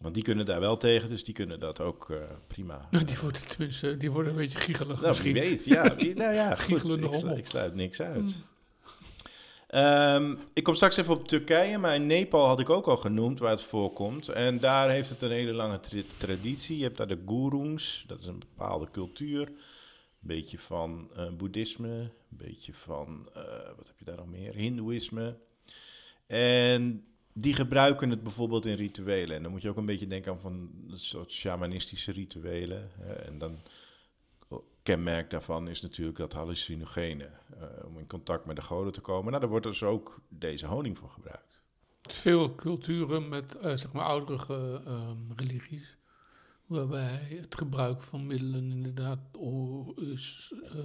Want 0.00 0.14
die 0.14 0.22
kunnen 0.24 0.46
daar 0.46 0.60
wel 0.60 0.76
tegen, 0.76 1.08
dus 1.08 1.24
die 1.24 1.34
kunnen 1.34 1.60
dat 1.60 1.80
ook 1.80 2.10
eh, 2.10 2.16
prima. 2.46 2.86
Nou, 2.90 3.04
die 3.04 3.16
worden 3.22 3.42
tenminste 3.48 3.96
die 3.96 4.10
worden 4.10 4.32
een 4.32 4.38
beetje 4.38 4.58
giegelig 4.58 4.96
nou, 4.96 5.08
misschien. 5.08 5.32
weet, 5.32 5.64
ja. 5.64 5.82
Nou 6.14 6.34
ja, 6.34 6.56
goed, 6.80 6.84
ik, 7.02 7.36
ik 7.36 7.46
sluit 7.46 7.74
niks 7.74 8.00
uit. 8.00 8.22
Mm. 8.22 8.32
Ehm, 9.76 10.34
ik 10.52 10.64
kom 10.64 10.74
straks 10.74 10.96
even 10.96 11.14
op 11.14 11.28
Turkije, 11.28 11.78
maar 11.78 11.94
in 11.94 12.06
Nepal 12.06 12.46
had 12.46 12.60
ik 12.60 12.70
ook 12.70 12.86
al 12.86 12.96
genoemd 12.96 13.38
waar 13.38 13.50
het 13.50 13.62
voorkomt. 13.62 14.28
En 14.28 14.58
daar 14.58 14.90
heeft 14.90 15.10
het 15.10 15.22
een 15.22 15.30
hele 15.30 15.52
lange 15.52 15.80
tra- 15.80 16.00
traditie. 16.18 16.76
Je 16.76 16.82
hebt 16.82 16.96
daar 16.96 17.06
de 17.06 17.22
Gurungs, 17.26 18.04
dat 18.06 18.18
is 18.18 18.26
een 18.26 18.38
bepaalde 18.38 18.90
cultuur. 18.90 19.46
Een 19.46 19.56
beetje 20.20 20.58
van 20.58 21.10
eh, 21.16 21.30
boeddhisme, 21.36 21.88
een 21.88 22.10
beetje 22.28 22.74
van, 22.74 23.28
eh, 23.34 23.42
wat 23.76 23.86
heb 23.86 23.98
je 23.98 24.04
daar 24.04 24.16
nog 24.16 24.26
meer? 24.28 24.54
Hindoeïsme. 24.54 25.36
En 26.26 27.04
die 27.32 27.54
gebruiken 27.54 28.10
het 28.10 28.22
bijvoorbeeld 28.22 28.66
in 28.66 28.76
rituelen. 28.76 29.36
En 29.36 29.42
dan 29.42 29.52
moet 29.52 29.62
je 29.62 29.68
ook 29.68 29.76
een 29.76 29.86
beetje 29.86 30.06
denken 30.06 30.32
aan 30.32 30.40
van 30.40 30.70
een 30.90 30.98
soort 30.98 31.32
shamanistische 31.32 32.12
rituelen. 32.12 32.90
hè. 33.00 33.12
En 33.12 33.38
dan 33.38 33.58
kenmerk 34.86 35.30
daarvan 35.30 35.68
is 35.68 35.82
natuurlijk 35.82 36.18
dat 36.18 36.32
hallucinogene. 36.32 37.28
eh, 37.60 37.86
om 37.86 37.98
in 37.98 38.06
contact 38.06 38.46
met 38.46 38.56
de 38.56 38.62
goden 38.62 38.92
te 38.92 39.00
komen. 39.00 39.26
Nou, 39.26 39.40
daar 39.40 39.50
wordt 39.50 39.66
dus 39.66 39.82
ook 39.82 40.20
deze 40.28 40.66
honing 40.66 40.98
voor 40.98 41.10
gebruikt. 41.10 41.60
Veel 42.02 42.54
culturen 42.54 43.28
met 43.28 43.58
eh, 43.58 43.76
zeg 43.76 43.92
maar 43.92 44.04
oudere 44.04 44.82
ehm, 44.86 45.16
religies. 45.36 45.96
Waarbij 46.66 47.38
het 47.40 47.54
gebruik 47.54 48.02
van 48.02 48.26
middelen 48.26 48.70
inderdaad 48.70 49.18
is, 49.96 50.52
eh, 50.64 50.78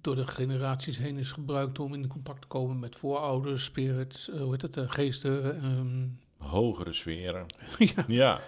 door 0.00 0.14
de 0.14 0.26
generaties 0.26 0.98
heen 0.98 1.18
is 1.18 1.32
gebruikt 1.32 1.78
om 1.78 1.94
in 1.94 2.06
contact 2.06 2.40
te 2.40 2.46
komen 2.46 2.78
met 2.78 2.96
voorouders, 2.96 3.64
spirits, 3.64 4.26
hoe 4.26 4.50
heet 4.50 4.62
het, 4.62 4.78
geesten. 4.90 5.62
ehm. 5.62 6.08
Hogere 6.48 6.92
sferen. 6.92 7.46
ja. 7.94 8.04
Ja. 8.06 8.40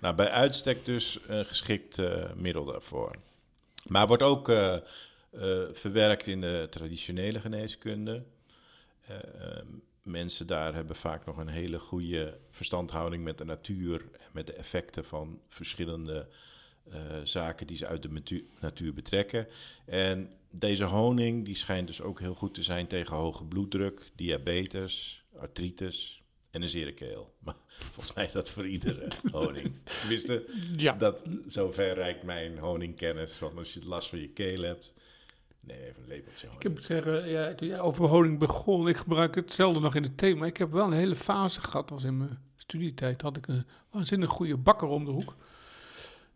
Nou, 0.00 0.14
bij 0.14 0.30
uitstek 0.30 0.84
dus 0.84 1.18
een 1.26 1.44
geschikt 1.44 1.98
eh, 1.98 2.32
middel 2.34 2.64
daarvoor. 2.64 3.16
Maar 3.86 4.06
wordt 4.06 4.22
ook 4.22 4.48
eh, 4.48 4.74
eh, 4.74 4.80
verwerkt 5.72 6.26
in 6.26 6.40
de 6.40 6.66
traditionele 6.70 7.40
geneeskunde. 7.40 8.22
Eh, 9.06 9.16
eh, 9.16 9.62
mensen 10.02 10.46
daar 10.46 10.74
hebben 10.74 10.96
vaak 10.96 11.26
nog 11.26 11.36
een 11.36 11.48
hele 11.48 11.78
goede 11.78 12.38
verstandhouding 12.50 13.24
met 13.24 13.38
de 13.38 13.44
natuur 13.44 14.00
en 14.00 14.28
met 14.32 14.46
de 14.46 14.52
effecten 14.52 15.04
van 15.04 15.40
verschillende 15.48 16.26
eh, 16.90 17.00
zaken 17.24 17.66
die 17.66 17.76
ze 17.76 17.86
uit 17.86 18.02
de 18.02 18.08
natu- 18.10 18.48
natuur 18.60 18.94
betrekken. 18.94 19.46
En 19.84 20.30
deze 20.50 20.84
honing 20.84 21.44
die 21.44 21.54
schijnt 21.54 21.86
dus 21.86 22.00
ook 22.00 22.20
heel 22.20 22.34
goed 22.34 22.54
te 22.54 22.62
zijn 22.62 22.86
tegen 22.86 23.16
hoge 23.16 23.44
bloeddruk, 23.44 24.10
diabetes, 24.14 25.22
artritis 25.38 26.22
en 26.50 26.62
een 26.62 26.68
zere 26.68 26.92
keel. 26.92 27.34
Maar 27.44 27.56
volgens 27.84 28.12
mij 28.14 28.24
is 28.26 28.32
dat 28.32 28.50
voor 28.50 28.66
iedere 28.66 29.08
honing. 29.32 29.72
Tenminste, 30.00 30.44
Ja, 30.76 30.92
dat, 30.92 31.22
zover 31.46 31.94
reikt 31.94 32.22
mijn 32.22 32.58
honingkennis. 32.58 33.38
Want 33.38 33.56
als 33.58 33.74
je 33.74 33.80
last 33.86 34.08
van 34.08 34.18
je 34.20 34.28
keel 34.28 34.62
hebt, 34.62 34.92
nee, 35.60 35.78
even 35.78 36.02
een 36.02 36.08
lepeltje 36.08 36.46
ik 36.46 36.52
honing. 36.52 36.74
moet 36.74 36.84
zeggen, 36.84 37.28
ja, 37.28 37.54
toen 37.54 37.68
jij 37.68 37.80
over 37.80 38.06
honing 38.06 38.38
begon, 38.38 38.88
ik 38.88 38.96
gebruik 38.96 39.34
hetzelfde 39.34 39.80
nog 39.80 39.94
in 39.94 40.02
het 40.02 40.18
thee, 40.18 40.36
maar 40.36 40.48
ik 40.48 40.56
heb 40.56 40.72
wel 40.72 40.86
een 40.86 40.92
hele 40.92 41.16
fase 41.16 41.60
gehad, 41.60 41.90
was 41.90 42.04
in 42.04 42.16
mijn 42.16 42.38
studietijd, 42.56 43.22
had 43.22 43.36
ik 43.36 43.46
een 43.46 43.64
waanzinnig 43.90 44.30
goede 44.30 44.56
bakker 44.56 44.88
om 44.88 45.04
de 45.04 45.10
hoek. 45.10 45.36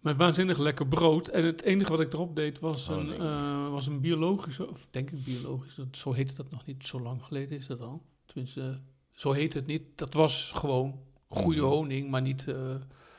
Met 0.00 0.16
waanzinnig 0.16 0.58
lekker 0.58 0.86
brood. 0.86 1.28
En 1.28 1.44
het 1.44 1.62
enige 1.62 1.90
wat 1.90 2.00
ik 2.00 2.12
erop 2.12 2.36
deed 2.36 2.58
was 2.58 2.88
een, 2.88 3.12
eh, 3.12 3.70
was 3.70 3.86
een 3.86 4.00
biologische, 4.00 4.68
of 4.70 4.86
denk 4.90 5.10
ik 5.10 5.24
biologisch, 5.24 5.74
dat, 5.74 5.86
zo 5.90 6.12
heette 6.12 6.34
dat 6.34 6.50
nog 6.50 6.66
niet, 6.66 6.86
zo 6.86 7.00
lang 7.00 7.22
geleden 7.22 7.58
is 7.58 7.66
dat 7.66 7.80
al. 7.80 8.02
Tenminste, 8.26 8.80
zo 9.12 9.32
heet 9.32 9.52
het 9.52 9.66
niet. 9.66 9.82
Dat 9.94 10.14
was 10.14 10.52
gewoon 10.54 11.00
goede 11.34 11.60
Mhm. 11.60 11.70
honing, 11.70 12.10
maar 12.10 12.22
niet 12.22 12.48
eh, 12.48 12.54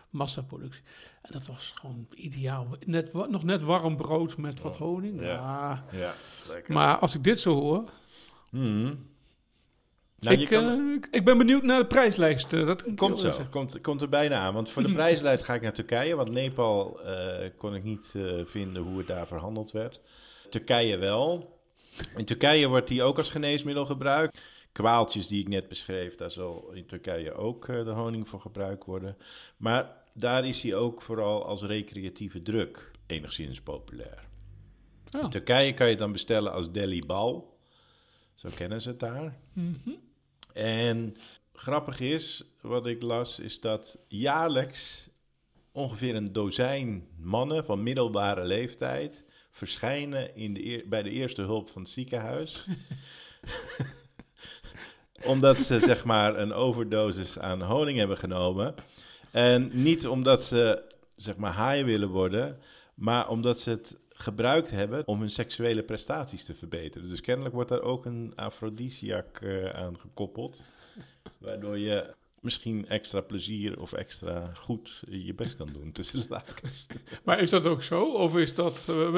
massaproductie. 0.10 0.82
En 1.22 1.32
dat 1.32 1.48
was 1.48 1.74
gewoon 1.76 2.08
ideaal. 2.16 2.68
Net, 2.86 3.14
nog 3.14 3.44
net 3.44 3.62
warm 3.62 3.98
brood 3.98 4.38
met 4.38 4.62
wat 4.62 4.74
Oh, 4.74 4.80
honing. 4.80 5.22
ja. 5.22 5.26
Ja. 5.26 5.84
Ja, 5.92 6.14
lekker. 6.48 6.74
Maar 6.74 6.98
als 6.98 7.16
ik 7.16 7.24
dit 7.24 7.40
zo 7.40 7.54
hoor, 7.54 7.84
Mhm. 8.52 8.94
Nou, 10.20 10.38
je 10.38 10.44
ik, 10.44 10.50
kan- 10.50 10.68
eh, 10.90 10.94
ik- 10.96 11.08
ik 11.12 11.26
ben 11.26 11.38
benieuwd 11.38 11.64
naar 11.64 11.80
de 11.80 11.86
prijslijst. 11.88 12.54
eh, 12.54 12.66
dat 12.66 12.84
Komt 12.96 13.20
zo, 13.20 13.32
komt, 13.50 13.82
komt 13.82 14.02
er 14.02 14.10
bijna 14.10 14.40
aan. 14.40 14.54
Want 14.54 14.70
voor 14.70 14.84
de 14.84 14.92
prijslijst 14.94 15.44
ga 15.44 15.54
ik 15.54 15.62
naar 15.62 15.74
Turkije. 15.74 16.16
Want 16.16 16.32
Nepal 16.32 17.00
kon 17.58 17.76
ik 17.76 17.84
niet 17.84 18.14
vinden 18.46 18.82
hoe 18.82 18.98
het 18.98 19.08
daar 19.08 19.28
verhandeld 19.28 19.72
werd. 19.72 20.02
Turkije 20.50 20.98
wel. 20.98 21.60
In 22.16 22.26
Turkije 22.26 22.68
wordt 22.68 22.88
die 22.88 23.04
ook 23.04 23.18
als 23.18 23.30
geneesmiddel 23.30 23.86
gebruikt. 23.86 24.42
Kwaaltjes 24.76 25.28
die 25.28 25.42
ik 25.42 25.48
net 25.48 25.68
beschreef, 25.68 26.16
daar 26.16 26.32
zal 26.32 26.72
in 26.74 26.86
Turkije 26.86 27.34
ook 27.34 27.68
eh, 27.68 27.84
de 27.84 27.92
honing 27.92 28.30
voor 28.30 28.42
gebruikt 28.42 28.86
worden. 28.86 29.18
Maar 29.58 30.04
daar 30.14 30.48
is 30.48 30.64
hij 30.64 30.76
ook 30.76 31.02
vooral 31.02 31.46
als 31.46 31.62
recreatieve 31.62 32.42
druk 32.42 32.92
enigszins 33.06 33.62
populair. 33.62 34.28
In 35.22 35.30
Turkije 35.30 35.74
kan 35.74 35.90
je 35.90 35.96
dan 35.96 36.12
bestellen 36.12 36.52
als 36.52 36.72
Delhi 36.72 37.06
Bal. 37.06 37.58
Zo 38.34 38.50
kennen 38.56 38.82
ze 38.82 38.90
het 38.90 39.00
daar. 39.00 39.38
Mhm. 39.54 39.90
En 40.54 41.16
grappig 41.54 42.00
is, 42.00 42.44
wat 42.62 42.88
ik 42.88 43.02
las, 43.02 43.40
is 43.40 43.60
dat 43.60 43.98
jaarlijks 44.08 45.10
ongeveer 45.72 46.16
een 46.16 46.34
dozijn 46.34 47.08
mannen 47.18 47.66
van 47.66 47.84
middelbare 47.84 48.46
leeftijd 48.46 49.26
verschijnen 49.52 50.36
in 50.36 50.54
de 50.54 50.86
bij 50.90 51.04
de 51.04 51.10
eerste 51.10 51.42
hulp 51.42 51.70
van 51.70 51.82
het 51.82 51.92
ziekenhuis. 51.92 52.66
omdat 55.26 55.58
ze 55.58 55.80
zeg 55.80 56.06
maar 56.06 56.40
een 56.40 56.54
overdosis 56.54 57.40
aan 57.40 57.62
honing 57.62 57.98
hebben 57.98 58.18
genomen. 58.18 58.76
En 59.32 59.70
niet 59.74 60.08
omdat 60.08 60.44
ze 60.44 60.84
zeg 61.16 61.36
maar 61.36 61.72
high 61.72 61.86
willen 61.86 62.10
worden, 62.10 62.58
maar 62.94 63.30
omdat 63.30 63.60
ze 63.60 63.70
het 63.70 63.98
gebruikt 64.10 64.72
hebben 64.72 65.08
om 65.08 65.20
hun 65.20 65.30
seksuele 65.30 65.84
prestaties 65.84 66.46
te 66.46 66.54
verbeteren. 66.54 67.10
Dus 67.10 67.22
kennelijk 67.22 67.56
wordt 67.56 67.70
daar 67.70 67.82
ook 67.82 68.06
een 68.06 68.34
afrodisiac 68.36 69.40
eh, 69.42 69.70
aan 69.70 70.00
gekoppeld. 70.00 70.58
Waardoor 71.38 71.78
je 71.78 72.14
misschien 72.46 72.88
extra 72.88 73.22
plezier 73.22 73.80
of 73.82 73.94
extra 73.94 74.52
goed 74.54 75.02
je 75.12 75.34
best 75.34 75.56
kan 75.56 75.70
doen 75.74 75.92
tussen 75.92 76.20
de 76.20 76.26
lakens. 76.30 76.86
Maar 77.26 77.40
is 77.40 77.50
dat 77.50 77.66
ook 77.66 77.84
zo? 77.84 78.12
Of 78.12 78.38
is 78.38 78.54
dat 78.56 78.84
eh, 78.90 79.14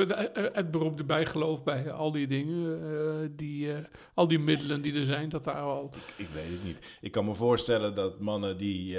het- 0.53 0.71
beroemde 0.71 1.03
bijgeloof 1.03 1.63
bij 1.63 1.91
al 1.91 2.11
die 2.11 2.27
dingen, 2.27 2.81
eh, 3.23 3.29
die, 3.31 3.69
al 4.13 4.27
die 4.27 4.39
middelen 4.39 4.81
die 4.81 4.93
er 4.93 5.05
zijn, 5.05 5.29
dat 5.29 5.43
daar 5.43 5.55
al... 5.61 5.91
Ik 6.15 6.27
weet 6.33 6.49
het 6.51 6.63
niet. 6.63 6.97
Ik 7.01 7.11
kan 7.11 7.25
me 7.25 7.33
voorstellen 7.33 7.95
dat 7.95 8.19
mannen 8.19 8.57
die, 8.57 8.97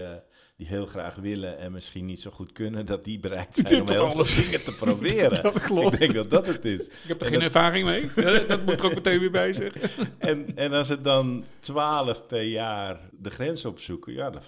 die 0.59 0.67
heel 0.67 0.87
graag 0.87 1.15
willen 1.15 1.59
en 1.59 1.73
misschien 1.73 2.05
niet 2.05 2.21
zo 2.21 2.31
goed 2.31 2.53
kunnen, 2.53 2.87
dat 2.87 3.05
die 3.05 3.19
bereid 3.21 3.49
zijn 3.67 3.81
om 3.81 3.89
heel 3.89 4.11
veel 4.25 4.43
dingen 4.43 4.65
te 4.65 4.75
proberen. 4.75 5.43
Dat 5.53 5.61
klopt. 5.63 5.93
Ik 5.93 5.99
denk 5.99 6.15
dat 6.15 6.31
dat 6.31 6.47
het 6.47 6.65
is. 6.65 6.87
Ik 6.87 6.93
heb 7.07 7.21
er 7.21 7.27
En 7.27 7.33
geen 7.33 7.41
dat- 7.41 7.55
ervaring 7.55 7.85
mee. 7.87 8.01
Dat 8.49 8.65
moet 8.67 8.79
er 8.81 8.85
ook 8.87 8.95
meteen 8.95 9.19
weer 9.21 9.31
bij 9.31 9.53
zeggen. 9.53 9.91
En, 10.19 10.57
en 10.57 10.73
als 10.73 10.89
het 10.89 11.05
dan 11.05 11.45
12 11.61 12.27
per 12.27 12.43
jaar 12.43 13.01
de 13.13 13.31
grens 13.31 13.65
opzoeken, 13.65 14.13
ja, 14.13 14.31
dan 14.31 14.43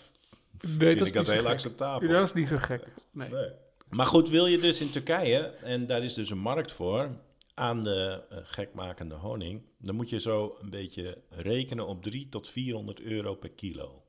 Nee, 0.60 0.70
vind 0.78 0.98
dat 0.98 1.08
ik 1.08 1.14
is 1.14 1.20
dat 1.20 1.26
heel 1.34 1.42
gek. 1.42 1.52
acceptabel. 1.52 2.08
Dat 2.08 2.24
is 2.28 2.32
niet 2.32 2.48
zo 2.48 2.56
gek. 2.60 2.84
Nee. 3.12 3.28
Nee. 3.28 3.48
Maar 3.88 4.06
goed, 4.06 4.28
wil 4.28 4.46
je 4.46 4.58
dus 4.58 4.80
in 4.80 4.90
Turkije, 4.90 5.38
en 5.62 5.86
daar 5.86 6.02
is 6.04 6.14
dus 6.14 6.30
een 6.30 6.38
markt 6.38 6.72
voor, 6.72 7.10
aan 7.54 7.82
de 7.82 8.22
eh, 8.30 8.38
gekmakende 8.42 9.14
honing, 9.14 9.62
dan 9.78 9.94
moet 9.94 10.08
je 10.08 10.20
zo 10.20 10.56
een 10.62 10.70
beetje 10.70 11.18
rekenen 11.28 11.86
op 11.86 12.02
3 12.02 12.28
tot 12.28 12.48
400 12.48 13.00
euro 13.00 13.34
per 13.34 13.50
kilo. 13.50 13.99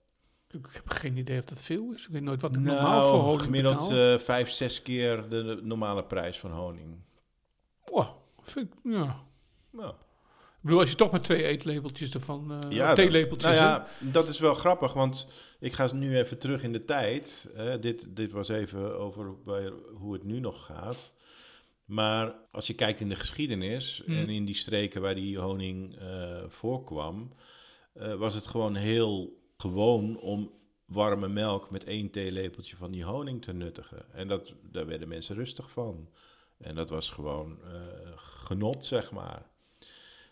Ik 0.53 0.65
heb 0.73 0.89
geen 0.89 1.17
idee 1.17 1.39
of 1.39 1.45
dat 1.45 1.59
veel 1.61 1.91
is. 1.95 2.05
Ik 2.05 2.11
weet 2.11 2.21
nooit 2.21 2.41
wat 2.41 2.55
ik 2.55 2.61
normaal 2.61 3.09
voor 3.09 3.19
honing 3.19 3.41
gemiddeld 3.41 3.79
betaal. 3.89 4.13
eh, 4.13 4.19
vijf, 4.19 4.49
zes 4.49 4.81
keer 4.81 5.29
de, 5.29 5.43
de 5.43 5.59
normale 5.63 6.03
prijs 6.03 6.39
van 6.39 6.51
honing. 6.51 6.99
Wow, 7.85 8.07
vind 8.41 8.67
ik, 8.73 8.91
ja. 8.93 9.23
Nou, 9.71 9.89
Ik 9.89 10.61
bedoel, 10.61 10.79
als 10.79 10.89
je 10.89 10.95
toch 10.95 11.11
maar 11.11 11.21
twee 11.21 11.43
eetlepeltjes 11.43 12.13
ervan, 12.13 12.51
eh 12.51 12.71
ja, 12.71 12.93
theelepeltjes... 12.93 13.51
Nou 13.51 13.63
hè? 13.63 13.69
ja, 13.71 13.87
dat 13.99 14.27
is 14.27 14.39
wel 14.39 14.53
grappig, 14.53 14.93
want 14.93 15.27
ik 15.59 15.73
ga 15.73 15.93
nu 15.93 16.17
even 16.17 16.37
terug 16.37 16.63
in 16.63 16.71
de 16.71 16.85
tijd. 16.85 17.49
Dit, 17.79 18.15
dit 18.15 18.31
was 18.31 18.49
even 18.49 18.99
over 18.99 19.43
bij 19.43 19.71
hoe 19.93 20.13
het 20.13 20.23
nu 20.23 20.39
nog 20.39 20.65
gaat. 20.65 21.11
Maar 21.85 22.35
als 22.51 22.67
je 22.67 22.73
kijkt 22.73 22.99
in 22.99 23.09
de 23.09 23.15
geschiedenis 23.15 24.01
Hmm. 24.05 24.17
en 24.17 24.29
in 24.29 24.45
die 24.45 24.55
streken 24.55 25.01
waar 25.01 25.15
die 25.15 25.39
honing 25.39 25.97
eh, 25.99 26.43
voorkwam, 26.47 27.31
was 28.17 28.33
het 28.33 28.47
gewoon 28.47 28.75
heel 28.75 29.40
gewoon 29.61 30.19
om 30.19 30.51
warme 30.85 31.27
melk 31.27 31.69
met 31.69 31.83
één 31.83 32.09
theelepeltje 32.09 32.75
van 32.75 32.91
die 32.91 33.03
honing 33.03 33.41
te 33.41 33.53
nuttigen. 33.53 34.13
En 34.13 34.27
dat, 34.27 34.53
daar 34.63 34.85
werden 34.85 35.07
mensen 35.07 35.35
rustig 35.35 35.71
van. 35.71 36.09
En 36.57 36.75
dat 36.75 36.89
was 36.89 37.09
gewoon 37.09 37.59
eh, 37.63 37.81
genot, 38.15 38.85
zeg 38.85 39.11
maar. 39.11 39.45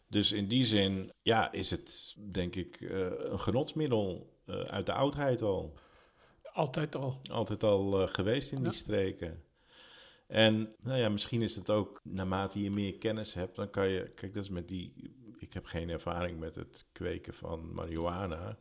Dus 0.08 0.32
in 0.32 0.48
die 0.48 0.64
zin, 0.64 1.12
ja, 1.22 1.52
is 1.52 1.70
het 1.70 2.16
denk 2.32 2.56
ik 2.56 2.82
eh, 2.82 3.00
een 3.18 3.40
genotsmiddel 3.40 4.34
eh, 4.46 4.60
uit 4.60 4.86
de 4.86 4.94
oudheid 4.94 5.42
al. 5.42 5.74
Altijd 6.54 6.96
al. 6.96 7.20
Altijd 7.32 7.64
al 7.64 8.08
geweest 8.08 8.52
in 8.52 8.64
die 8.64 8.74
streken. 8.74 9.44
En 10.28 10.76
nou 10.82 11.00
ja, 11.00 11.10
misschien 11.10 11.42
is 11.42 11.56
het 11.56 11.70
ook, 11.70 12.02
naarmate 12.04 12.62
je 12.62 12.72
meer 12.72 12.98
kennis 12.98 13.34
hebt, 13.34 13.56
dan 13.56 13.70
kan 13.70 13.88
je, 13.88 14.10
kijk, 14.10 14.34
dat 14.34 14.44
is 14.44 14.50
met 14.50 14.68
die, 14.68 15.14
ik 15.38 15.54
heb 15.54 15.66
geen 15.66 15.90
ervaring 15.90 16.40
met 16.40 16.56
het 16.56 16.86
kweken 16.92 17.34
van 17.34 17.74
marihuana. 17.74 18.58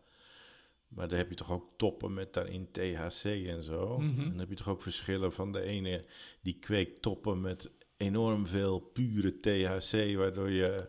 Maar 0.89 1.09
daar 1.09 1.19
heb 1.19 1.29
je 1.29 1.35
toch 1.35 1.53
ook 1.53 1.69
toppen 1.77 2.15
met 2.15 2.33
daarin 2.33 2.69
THC 2.71 3.25
en 3.25 3.63
zo. 3.63 3.99
Mhm. 3.99 4.21
En 4.21 4.29
dan 4.29 4.39
heb 4.39 4.49
je 4.49 4.55
toch 4.55 4.69
ook 4.69 4.83
verschillen 4.83 5.33
van 5.33 5.53
de 5.53 5.63
ene 5.63 6.05
die 6.41 6.59
kweekt 6.59 7.03
toppen 7.03 7.41
met 7.41 7.71
enorm 7.97 8.47
veel 8.47 8.79
pure 8.79 9.41
THC, 9.41 10.17
waardoor 10.17 10.51
je 10.51 10.89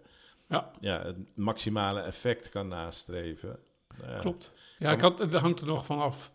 Ja. 0.50 0.72
ja, 0.80 1.02
het 1.02 1.18
maximale 1.36 2.00
effect 2.00 2.50
kan 2.50 2.68
nastreven. 2.68 3.60
Klopt. 4.20 4.54
Ja, 4.80 4.92
ik 4.92 5.02
had, 5.02 5.20
het 5.20 5.34
hangt 5.34 5.62
er 5.62 5.68
nog 5.68 5.86
vanaf 5.86 6.32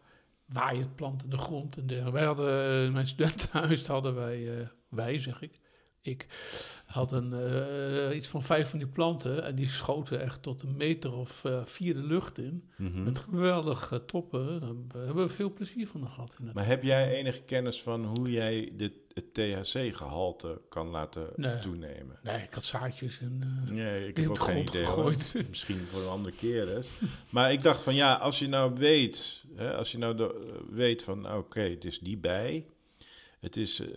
waar 0.47 0.75
je 0.75 0.81
het 0.81 0.97
plant 0.97 1.25
in 1.25 1.31
de 1.31 1.39
grond 1.39 1.77
en 1.77 1.87
dergelijke. 1.87 2.19
Wij 2.19 2.27
hadden, 2.27 2.87
eh, 2.87 2.93
mijn 2.93 3.07
studentenhuis 3.07 3.87
hadden 3.87 4.15
wij, 4.15 4.59
eh, 4.61 4.67
wij 4.89 5.19
zeg 5.19 5.43
ik, 5.43 5.61
ik 6.05 6.27
had 6.87 7.13
een, 7.13 7.33
eh, 7.33 8.17
iets 8.17 8.29
van 8.29 8.43
vijf 8.43 8.69
van 8.71 8.79
die 8.79 8.89
planten 8.89 9.45
en 9.45 9.55
die 9.55 9.69
schoten 9.69 10.21
echt 10.21 10.43
tot 10.43 10.63
een 10.63 10.77
meter 10.77 11.13
of 11.13 11.45
eh, 11.45 11.61
vier 11.65 11.95
de 11.95 12.03
lucht 12.03 12.39
in. 12.39 12.71
Mhm. 12.77 13.03
Met 13.03 13.19
geweldige 13.19 14.05
toppen. 14.05 14.61
Daar 14.89 15.05
hebben 15.05 15.27
we 15.27 15.33
veel 15.33 15.53
plezier 15.53 15.87
van 15.89 16.09
gehad. 16.09 16.37
Maar 16.55 16.67
heb 16.67 16.83
jij 16.83 17.11
enige 17.15 17.43
kennis 17.43 17.83
van 17.83 18.05
hoe 18.05 18.31
jij 18.31 18.73
de, 18.77 18.93
het 19.15 19.35
THC-gehalte 19.35 20.61
kan 20.69 20.89
laten 20.89 21.27
Nee. 21.37 21.59
toenemen? 21.59 22.19
Nee, 22.23 22.43
ik 22.43 22.55
had 22.55 22.65
zaadjes 22.65 23.21
en 23.21 23.63
eh, 23.67 23.71
Nee, 23.73 24.09
ik 24.09 24.17
heb 24.17 24.29
ook 24.29 24.39
geen 24.39 24.63
idee. 24.63 24.85
gegooid. 24.85 25.35
Misschien 25.49 25.79
voor 25.91 26.03
een 26.03 26.09
andere 26.09 26.35
keer 26.37 26.77
eens. 26.77 26.89
Maar 27.31 27.53
ik 27.53 27.63
dacht 27.63 27.81
van 27.83 27.95
ja, 27.95 28.15
als 28.15 28.39
je 28.39 28.49
nou 28.49 28.75
weet, 28.79 29.45
hè, 29.55 29.75
als 29.77 29.93
je 29.93 29.99
nou 29.99 30.33
weet 30.71 31.03
van 31.03 31.33
oké, 31.35 31.61
het 31.61 31.85
is 31.85 31.99
die 31.99 32.17
bij. 32.17 32.65
Het 33.45 33.57
is 33.57 33.81
eh, 33.81 33.89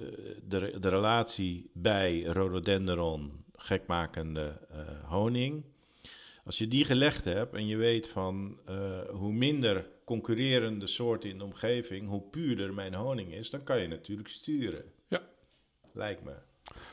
de, 0.43 0.77
de 0.79 0.89
relatie 0.89 1.69
bij 1.73 2.21
rhododendron, 2.23 3.31
gekmakende 3.55 4.60
eh, 4.71 4.79
honing. 5.10 5.63
Als 6.45 6.57
je 6.57 6.67
die 6.67 6.86
gelegd 6.86 7.25
hebt 7.25 7.53
en 7.55 7.67
je 7.67 7.75
weet 7.75 8.07
van 8.07 8.57
eh, 8.65 8.99
hoe 9.10 9.33
minder 9.33 9.89
concurrerende 10.05 10.88
soorten 10.88 11.29
in 11.29 11.38
de 11.38 11.43
omgeving, 11.43 12.07
hoe 12.10 12.21
puurder 12.21 12.73
mijn 12.73 12.93
honing 12.93 13.33
is, 13.33 13.49
dan 13.49 13.63
kan 13.63 13.81
je 13.81 13.88
natuurlijk 13.88 14.27
sturen. 14.27 14.83
Ja. 15.07 15.21
Lijkt 15.93 16.23
me. 16.23 16.33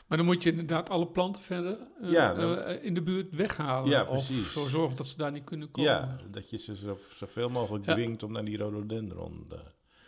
Maar 0.07 0.17
dan 0.17 0.25
moet 0.27 0.43
je 0.43 0.49
inderdaad 0.49 0.89
alle 0.89 1.07
planten 1.07 1.41
verder 1.41 1.77
Ja, 2.01 2.33
dan- 2.33 2.67
in 2.67 2.93
de 2.93 3.01
buurt 3.01 3.35
weghalen. 3.35 3.89
Ja, 3.89 4.05
Of 4.05 4.23
zo 4.25 4.67
zorgen 4.67 4.97
dat 4.97 5.07
ze 5.07 5.17
daar 5.17 5.31
niet 5.31 5.43
kunnen 5.43 5.71
komen. 5.71 5.91
Ja, 5.91 6.17
dat 6.31 6.49
je 6.49 6.57
ze 6.57 6.75
zo, 6.75 6.97
zoveel 7.15 7.49
mogelijk 7.49 7.85
Ja. 7.85 7.93
dwingt 7.93 8.23
om 8.23 8.31
naar 8.31 8.45
die 8.45 8.57
rhododendron. 8.57 9.47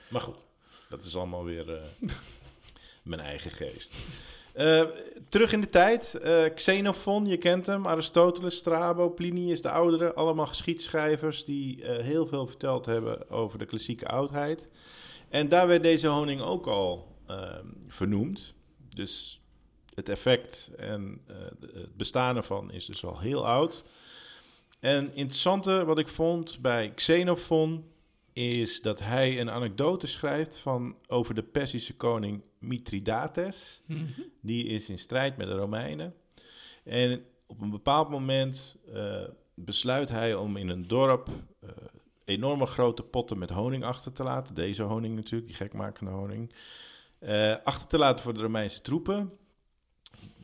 Maar 0.10 0.22
goed, 0.22 0.36
dat 0.90 1.04
is 1.04 1.16
allemaal 1.16 1.44
weer 1.44 1.66
mijn 3.08 3.22
eigen 3.22 3.52
geest. 3.52 3.96
Eh, 4.58 4.84
terug 5.30 5.52
in 5.54 5.62
de 5.62 5.70
tijd. 5.70 6.16
eh, 6.16 6.54
Xenophon, 6.56 7.26
je 7.26 7.38
kent 7.38 7.66
hem. 7.66 7.88
Aristoteles, 7.88 8.56
Strabo, 8.56 9.10
Plinius 9.10 9.62
de 9.62 9.70
Oudere. 9.70 10.14
Allemaal 10.14 10.48
geschiedschrijvers 10.48 11.46
die 11.46 11.84
eh, 11.84 12.04
heel 12.04 12.28
veel 12.28 12.48
verteld 12.48 12.86
hebben 12.86 13.30
over 13.30 13.60
de 13.60 13.66
klassieke 13.66 14.08
oudheid. 14.08 14.68
En 15.30 15.50
daar 15.50 15.68
werd 15.68 15.84
deze 15.84 16.08
honing 16.08 16.42
ook 16.42 16.68
al 16.68 17.16
ehm, 17.28 17.66
vernoemd. 17.88 18.54
Dus 18.96 19.42
het 19.94 20.10
effect 20.10 20.72
en 20.78 21.22
het 21.74 21.98
bestaan 21.98 22.36
ervan 22.36 22.72
is 22.72 22.86
dus 22.86 23.06
al 23.06 23.20
heel 23.20 23.48
oud. 23.48 23.84
En 24.80 25.16
interessante 25.16 25.86
wat 25.86 25.98
ik 25.98 26.08
vond 26.08 26.60
bij 26.62 26.92
Xenophon 26.96 27.86
is 28.38 28.82
dat 28.82 29.00
hij 29.00 29.40
een 29.40 29.50
anekdote 29.50 30.08
schrijft 30.08 30.58
van, 30.58 30.96
over 31.08 31.36
de 31.36 31.44
Persische 31.44 31.96
koning 31.96 32.42
Mithridates. 32.60 33.82
Mhm. 33.86 34.04
Die 34.42 34.66
is 34.66 34.90
in 34.90 34.98
strijd 35.00 35.38
met 35.38 35.48
de 35.48 35.54
Romeinen. 35.54 36.14
En 36.84 37.24
op 37.46 37.62
een 37.62 37.70
bepaald 37.70 38.10
moment 38.10 38.78
eh, 38.94 39.24
besluit 39.54 40.10
hij 40.10 40.36
om 40.36 40.58
in 40.58 40.70
een 40.70 40.88
dorp 40.88 41.30
eh, 41.60 41.70
enorme 42.26 42.66
grote 42.66 43.04
potten 43.04 43.38
met 43.38 43.50
honing 43.50 43.84
achter 43.84 44.12
te 44.12 44.24
laten. 44.24 44.56
Deze 44.56 44.84
honing 44.84 45.16
natuurlijk, 45.16 45.48
die 45.48 45.56
gekmakende 45.56 46.12
honing. 46.12 46.54
eh, 47.20 47.56
achter 47.64 47.88
te 47.88 47.98
laten 47.98 48.24
voor 48.24 48.34
de 48.34 48.42
Romeinse 48.42 48.82
troepen. 48.82 49.32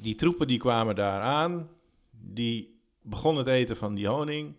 Die 0.01 0.15
troepen 0.15 0.47
die 0.47 0.57
kwamen 0.57 0.95
daar 0.95 1.21
aan. 1.21 1.69
Die 2.11 2.79
begonnen 3.01 3.43
het 3.43 3.53
eten 3.53 3.77
van 3.77 3.95
die 3.95 4.07
honing. 4.07 4.55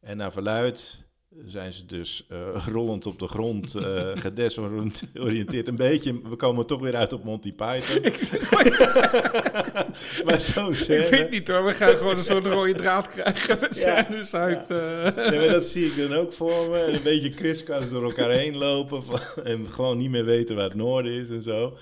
En 0.00 0.16
naar 0.16 0.32
verluid 0.32 1.05
zijn 1.44 1.72
ze 1.72 1.86
dus 1.86 2.26
eh, 2.28 2.66
rollend 2.72 3.06
op 3.06 3.18
de 3.18 3.26
grond, 3.28 3.74
eh 3.74 4.10
gedesoriënteerd 4.26 5.68
een 5.68 5.76
beetje. 5.76 6.20
We 6.28 6.36
komen 6.36 6.66
toch 6.66 6.80
weer 6.80 6.96
uit 6.96 7.12
op 7.12 7.24
Monty 7.24 7.52
Python. 7.52 8.02
Ik, 8.04 8.16
zeg, 8.16 8.50
maar 10.24 10.40
zo'n 10.40 10.68
ik 10.68 10.74
scène... 10.76 11.04
vind 11.04 11.30
niet 11.30 11.48
hoor, 11.48 11.64
we 11.64 11.74
gaan 11.74 11.96
gewoon 11.96 12.18
een 12.18 12.24
soort 12.24 12.46
rode 12.46 12.72
draad 12.74 13.10
krijgen 13.10 13.58
met 13.60 13.78
Ja. 13.82 14.04
scènes 14.04 14.34
uit... 14.34 14.70
eh, 14.70 15.16
Nee, 15.30 15.38
maar 15.38 15.48
dat 15.48 15.64
zie 15.66 15.86
ik 15.86 15.96
dan 16.08 16.18
ook 16.18 16.32
voor 16.32 16.70
me. 16.70 16.78
En 16.78 16.94
een 16.94 17.02
beetje 17.02 17.30
kriskras 17.34 17.90
door 17.90 18.04
elkaar 18.04 18.30
heen 18.30 18.56
lopen. 18.56 19.04
van- 19.04 19.44
En 19.44 19.66
gewoon 19.70 19.98
niet 19.98 20.10
meer 20.10 20.24
weten 20.24 20.56
waar 20.56 20.64
het 20.64 20.74
noorden 20.74 21.12
is 21.12 21.28
en 21.28 21.42
zo. 21.42 21.76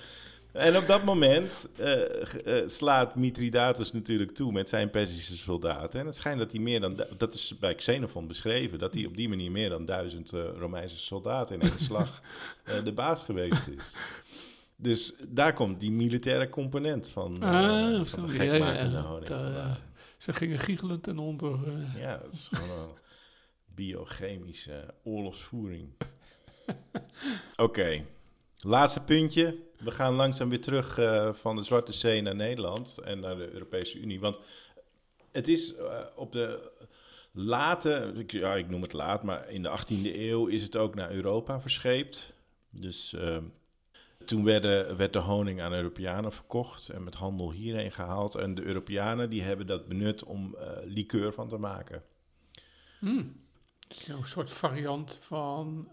En 0.55 0.77
op 0.77 0.87
dat 0.87 1.03
moment 1.03 1.67
eh, 1.77 2.61
eh, 2.61 2.69
slaat 2.69 3.15
Mithridates 3.15 3.91
natuurlijk 3.91 4.31
toe 4.31 4.51
met 4.51 4.69
zijn 4.69 4.89
Persische 4.89 5.37
soldaten. 5.37 5.99
En 5.99 6.05
het 6.05 6.15
schijnt 6.15 6.39
dat 6.39 6.51
hij 6.51 6.59
meer 6.59 6.79
dan... 6.79 7.05
Dat 7.17 7.33
is 7.33 7.53
bij 7.59 7.75
Xenophon 7.75 8.27
beschreven. 8.27 8.79
Dat 8.79 8.93
hij 8.93 9.05
op 9.05 9.15
die 9.15 9.29
manier 9.29 9.51
meer 9.51 9.69
dan 9.69 9.85
duizend 9.85 10.33
eh, 10.33 10.41
Romeinse 10.57 10.97
soldaten 10.97 11.55
in 11.55 11.69
één 11.69 11.79
slag 11.89 12.21
de 12.83 12.91
baas 12.91 13.23
geweest 13.23 13.67
is. 13.67 13.91
Dus 14.75 15.13
daar 15.27 15.53
komt 15.53 15.79
die 15.79 15.91
militaire 15.91 16.49
component 16.49 17.07
van, 17.07 17.43
ah, 17.43 18.03
van 18.03 18.25
de 18.25 18.33
zo, 18.33 18.43
ja, 18.43 18.43
ja, 18.43 18.51
gekmakende 18.51 18.97
ja. 18.97 19.01
honing. 19.01 19.27
Dat, 19.27 19.79
ze 20.17 20.33
gingen 20.33 20.59
giechelend 20.59 21.03
ten 21.03 21.19
onder. 21.19 21.59
Ja, 21.97 22.17
dat 22.17 22.33
is 22.33 22.49
gewoon 22.51 22.79
een 22.79 22.95
biochemische 23.65 24.93
oorlogsvoering. 25.03 25.93
Oké, 27.55 28.05
laatste 28.65 29.01
puntje. 29.01 29.57
We 29.77 29.91
gaan 29.91 30.13
langzaam 30.13 30.49
weer 30.49 30.61
terug 30.61 30.97
eh, 30.97 31.33
van 31.33 31.55
de 31.55 31.63
Zwarte 31.63 31.91
Zee 31.91 32.21
naar 32.21 32.35
Nederland 32.35 32.97
en 32.97 33.19
naar 33.19 33.35
de 33.35 33.51
Europese 33.51 33.99
Unie. 33.99 34.19
Want 34.19 34.39
het 35.31 35.47
is 35.47 35.75
eh, 35.75 35.99
op 36.15 36.31
de 36.31 36.71
late, 37.31 38.11
ik- 38.15 38.31
ja, 38.31 38.55
ik 38.55 38.69
noem 38.69 38.81
het 38.81 38.93
laat, 38.93 39.23
maar 39.23 39.49
in 39.49 39.63
de 39.63 39.69
18e 39.69 40.15
eeuw 40.15 40.45
is 40.47 40.63
het 40.63 40.75
ook 40.75 40.95
naar 40.95 41.11
Europa 41.11 41.59
verscheept. 41.61 42.33
Dus 42.69 43.13
eh, 43.13 43.37
toen 44.25 44.43
werden, 44.43 44.97
werd 44.97 45.13
de 45.13 45.19
honing 45.19 45.61
aan 45.61 45.73
Europeanen 45.73 46.31
verkocht 46.33 46.89
en 46.89 47.03
met 47.03 47.15
handel 47.15 47.51
hierheen 47.51 47.91
gehaald. 47.91 48.35
En 48.35 48.55
de 48.55 48.61
Europeanen 48.63 49.29
die 49.29 49.41
hebben 49.41 49.67
dat 49.67 49.87
benut 49.87 50.23
om 50.23 50.55
eh 50.55 50.67
liqueur 50.85 51.33
van 51.33 51.47
te 51.47 51.57
maken. 51.57 52.03
Hmm. 52.99 53.43
Zo'n 53.89 54.25
soort 54.25 54.51
variant 54.51 55.17
van... 55.21 55.87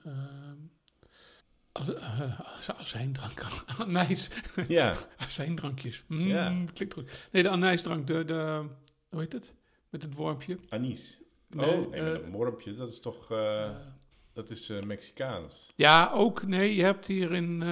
eh 1.73 2.41
az- 2.57 2.69
eh, 2.69 2.81
azijndrank. 2.81 3.47
Anijs. 3.79 4.31
Ja, 4.69 4.97
Azijndrankjes. 5.27 6.05
Mm, 6.07 6.27
Ja. 6.27 6.65
Klinkt 6.75 6.95
goed. 6.95 7.29
Nee, 7.33 7.43
de 7.43 7.49
anijsdrank. 7.49 8.07
De, 8.07 8.25
de, 8.25 8.67
hoe 9.11 9.21
heet 9.21 9.33
het? 9.33 9.53
Met 9.91 10.03
het 10.03 10.15
wormpje. 10.15 10.59
anis. 10.69 11.19
Nee, 11.49 11.67
oh, 11.67 11.91
nee, 11.91 12.03
met 12.03 12.21
eh, 12.21 12.25
een 12.27 12.33
wormpje, 12.33 12.75
dat 12.75 12.89
is 12.89 13.01
toch, 13.01 13.31
eh, 13.31 13.65
eh, 13.65 13.71
dat 14.33 14.51
is 14.51 14.69
eh, 14.71 14.83
Mexicaans. 14.83 15.73
Ja, 15.77 16.11
ook. 16.15 16.47
Nee, 16.47 16.75
je 16.75 16.83
hebt 16.83 17.07
hier 17.07 17.33
in 17.33 17.63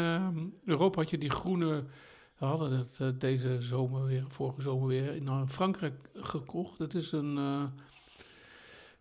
Europa 0.64 1.00
had 1.00 1.10
je 1.10 1.18
die 1.18 1.30
groene. 1.30 1.84
We 2.38 2.46
hadden 2.46 2.78
het 2.78 2.98
eh, 3.00 3.08
deze 3.18 3.56
zomer 3.60 4.04
weer, 4.06 4.24
vorige 4.28 4.62
zomer 4.62 4.88
weer 4.88 5.14
in 5.14 5.26
eh, 5.28 5.42
Frankrijk 5.46 5.94
gekocht. 6.14 6.78
Dat 6.78 6.94
is 6.94 7.12
een. 7.12 7.36
eh, 7.38 7.64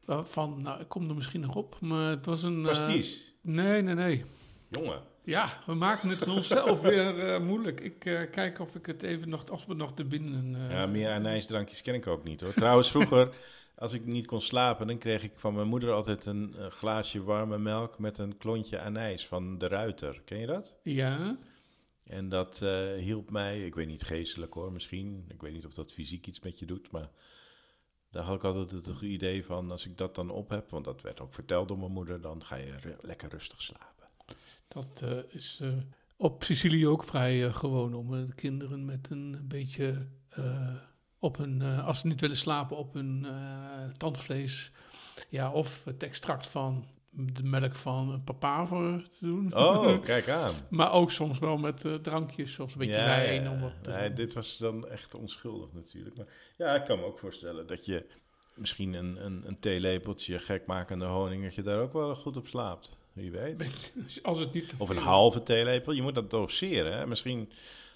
waarvan, 0.05 0.61
nou, 0.61 0.81
ik 0.81 0.87
kom 0.87 1.09
er 1.09 1.15
misschien 1.15 1.41
nog 1.41 1.55
op, 1.55 1.77
maar 1.79 2.09
het 2.09 2.25
was 2.25 2.43
een. 2.43 2.57
eh, 2.59 2.65
Pasties. 2.65 3.33
nee, 3.41 3.81
nee, 3.81 3.95
nee. 3.95 4.25
Jongen. 4.69 5.01
Ja, 5.23 5.49
we 5.65 5.73
maken 5.73 6.09
het 6.09 6.27
onszelf 6.27 6.81
weer 6.81 7.33
eh, 7.33 7.39
moeilijk. 7.41 7.79
Ik 7.79 8.05
eh, 8.05 8.31
kijk 8.31 8.59
of 8.59 8.75
ik 8.75 8.85
het 8.85 9.03
even 9.03 9.29
nog, 9.29 9.49
als 9.49 9.65
we 9.65 9.73
nog 9.73 9.93
te 9.93 10.05
binnen. 10.05 10.55
eh, 10.55 10.71
Ja, 10.71 10.85
meer 10.85 11.11
anijsdrankjes 11.11 11.81
ken 11.81 11.93
ik 11.93 12.07
ook 12.07 12.23
niet 12.23 12.41
hoor. 12.41 12.53
Trouwens, 12.53 12.91
vroeger, 12.91 13.35
als 13.75 13.93
ik 13.93 14.05
niet 14.05 14.25
kon 14.27 14.41
slapen, 14.41 14.87
dan 14.87 14.97
kreeg 14.97 15.23
ik 15.23 15.31
van 15.35 15.53
mijn 15.53 15.67
moeder 15.67 15.91
altijd 15.91 16.25
een 16.25 16.55
glaasje 16.69 17.23
warme 17.23 17.57
melk 17.57 17.99
met 17.99 18.17
een 18.17 18.37
klontje 18.37 18.79
anijs 18.79 19.27
van 19.27 19.57
de 19.57 19.67
Ruiter. 19.67 20.21
Ken 20.25 20.39
je 20.39 20.45
dat? 20.45 20.75
Ja, 20.83 21.37
En 22.03 22.29
dat 22.29 22.59
hielp 22.97 23.29
mij, 23.29 23.65
ik 23.65 23.75
weet 23.75 23.87
niet 23.87 24.03
geestelijk 24.03 24.53
hoor, 24.53 24.71
misschien. 24.71 25.25
Ik 25.27 25.41
weet 25.41 25.53
niet 25.53 25.65
of 25.65 25.73
dat 25.73 25.91
fysiek 25.93 26.27
iets 26.27 26.39
met 26.39 26.59
je 26.59 26.65
doet, 26.65 26.91
maar 26.91 27.09
daar 28.11 28.23
had 28.23 28.35
ik 28.35 28.43
altijd 28.43 28.71
het 28.85 29.01
idee 29.01 29.45
van, 29.45 29.71
als 29.71 29.85
ik 29.85 29.97
dat 29.97 30.15
dan 30.15 30.29
op 30.29 30.49
heb, 30.49 30.69
want 30.69 30.85
dat 30.85 31.01
werd 31.01 31.19
ook 31.19 31.33
verteld 31.33 31.67
door 31.67 31.77
mijn 31.79 31.91
moeder, 31.91 32.21
dan 32.21 32.45
ga 32.45 32.55
je 32.55 32.73
lekker 33.01 33.29
rustig 33.29 33.61
slapen. 33.61 33.98
Dat 34.69 35.01
eh, 35.03 35.17
is 35.29 35.59
eh, 35.61 35.69
op 36.17 36.43
Sicilië 36.43 36.87
ook 36.87 37.03
vrij 37.03 37.45
eh, 37.45 37.55
gewoon 37.55 37.93
om 37.93 38.11
de 38.11 38.33
kinderen 38.35 38.85
met 38.85 39.09
een 39.09 39.37
beetje 39.47 40.07
op 41.19 41.37
hun, 41.37 41.61
als 41.61 41.99
ze 41.99 42.07
niet 42.07 42.21
willen 42.21 42.37
slapen, 42.37 42.77
op 42.77 42.93
hun 42.93 43.25
tandvlees. 43.97 44.71
Ja, 45.29 45.51
of 45.51 45.83
het 45.85 46.03
extract 46.03 46.47
van 46.47 46.85
de 47.09 47.43
melk 47.43 47.75
van 47.75 48.09
een 48.09 48.23
papaver 48.23 49.09
te 49.09 49.25
doen. 49.25 49.55
Oh, 49.55 50.01
kijk 50.03 50.29
aan. 50.29 50.51
maar 50.69 50.91
ook 50.91 51.11
soms 51.11 51.39
wel 51.39 51.57
met 51.57 51.85
drankjes, 52.01 52.53
zoals 52.53 52.71
een 52.71 52.77
beetje 52.79 52.93
Ja, 52.93 53.05
wijn. 53.05 53.43
ja, 53.43 53.49
Om 53.51 53.55
ja. 53.55 53.61
wat 53.61 53.73
te 53.83 53.89
Nee, 53.89 54.13
dit 54.13 54.33
was 54.33 54.57
dan 54.57 54.87
echt 54.87 55.15
onschuldig 55.15 55.73
natuurlijk. 55.73 56.15
Maar 56.17 56.27
ja, 56.57 56.75
ik 56.75 56.85
kan 56.85 56.99
me 56.99 57.05
ook 57.05 57.19
voorstellen 57.19 57.67
dat 57.67 57.85
je 57.85 58.05
misschien 58.55 58.93
een, 58.93 59.25
een, 59.25 59.47
een 59.47 59.59
theelepeltje 59.59 60.39
gekmakende 60.39 61.05
honing, 61.05 61.43
dat 61.43 61.55
je 61.55 61.61
daar 61.63 61.81
ook 61.81 61.93
wel 61.93 62.15
goed 62.15 62.37
op 62.37 62.47
slaapt. 62.47 62.97
Wie 63.19 63.31
weet. 63.31 63.91
Als 64.23 64.39
het 64.39 64.53
niet 64.53 64.73
Of 64.77 64.89
een 64.89 64.97
halve 64.97 65.43
theelepel. 65.43 65.91
Je 65.93 66.01
moet 66.01 66.15
dat 66.15 66.29
doseren. 66.29 66.97
Hè? 66.97 67.07
Misschien 67.07 67.51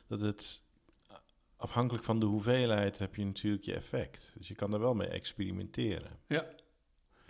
dat 0.08 0.22
het 0.22 0.62
afhankelijk 1.58 2.04
van 2.06 2.20
de 2.20 2.26
hoeveelheid 2.26 3.00
heb 3.00 3.16
je 3.16 3.26
natuurlijk 3.26 3.64
je 3.64 3.74
effect. 3.74 4.34
Dus 4.38 4.48
je 4.48 4.56
kan 4.56 4.74
er 4.74 4.80
wel 4.80 4.94
mee 4.94 5.08
experimenteren. 5.08 6.12
Ja. 6.28 6.46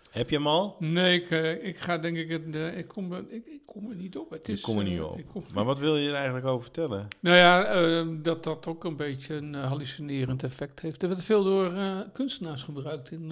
Heb 0.10 0.30
je 0.30 0.36
hem 0.36 0.48
al? 0.48 0.76
Nee, 0.80 1.22
ik, 1.22 1.30
eh, 1.32 1.66
ik 1.68 1.78
ga 1.78 1.98
denk 1.98 2.18
ik... 2.18 2.30
Het, 2.30 2.56
eh, 2.56 2.78
ik, 2.78 2.88
kom, 2.88 3.14
er- 3.14 3.26
ik, 3.32 3.46
ik 3.46 3.62
kom 3.66 3.90
er 3.90 3.96
niet 3.96 4.18
op. 4.18 4.30
Het 4.30 4.48
Ik 4.48 4.54
is, 4.56 4.62
kom 4.62 4.78
er 4.78 4.84
niet 4.84 4.98
eh, 5.00 5.12
op. 5.12 5.18
ik 5.18 5.26
kom- 5.28 5.46
Maar 5.54 5.66
wat 5.66 5.80
wil 5.80 5.98
je 5.98 6.08
er 6.10 6.16
eigenlijk 6.16 6.46
over 6.46 6.64
vertellen? 6.64 7.08
Nou 7.20 7.38
ja, 7.38 7.66
eh, 7.66 8.08
dat 8.22 8.44
dat 8.44 8.68
ook 8.68 8.84
een 8.84 8.96
beetje 8.96 9.36
een 9.36 9.54
hallucinerend 9.54 10.44
effect 10.44 10.80
heeft. 10.80 11.02
Er 11.02 11.08
werd 11.08 11.24
veel 11.24 11.44
door 11.44 11.74
kunstenaars 12.14 12.64
gebruikt 12.64 13.12
in, 13.12 13.28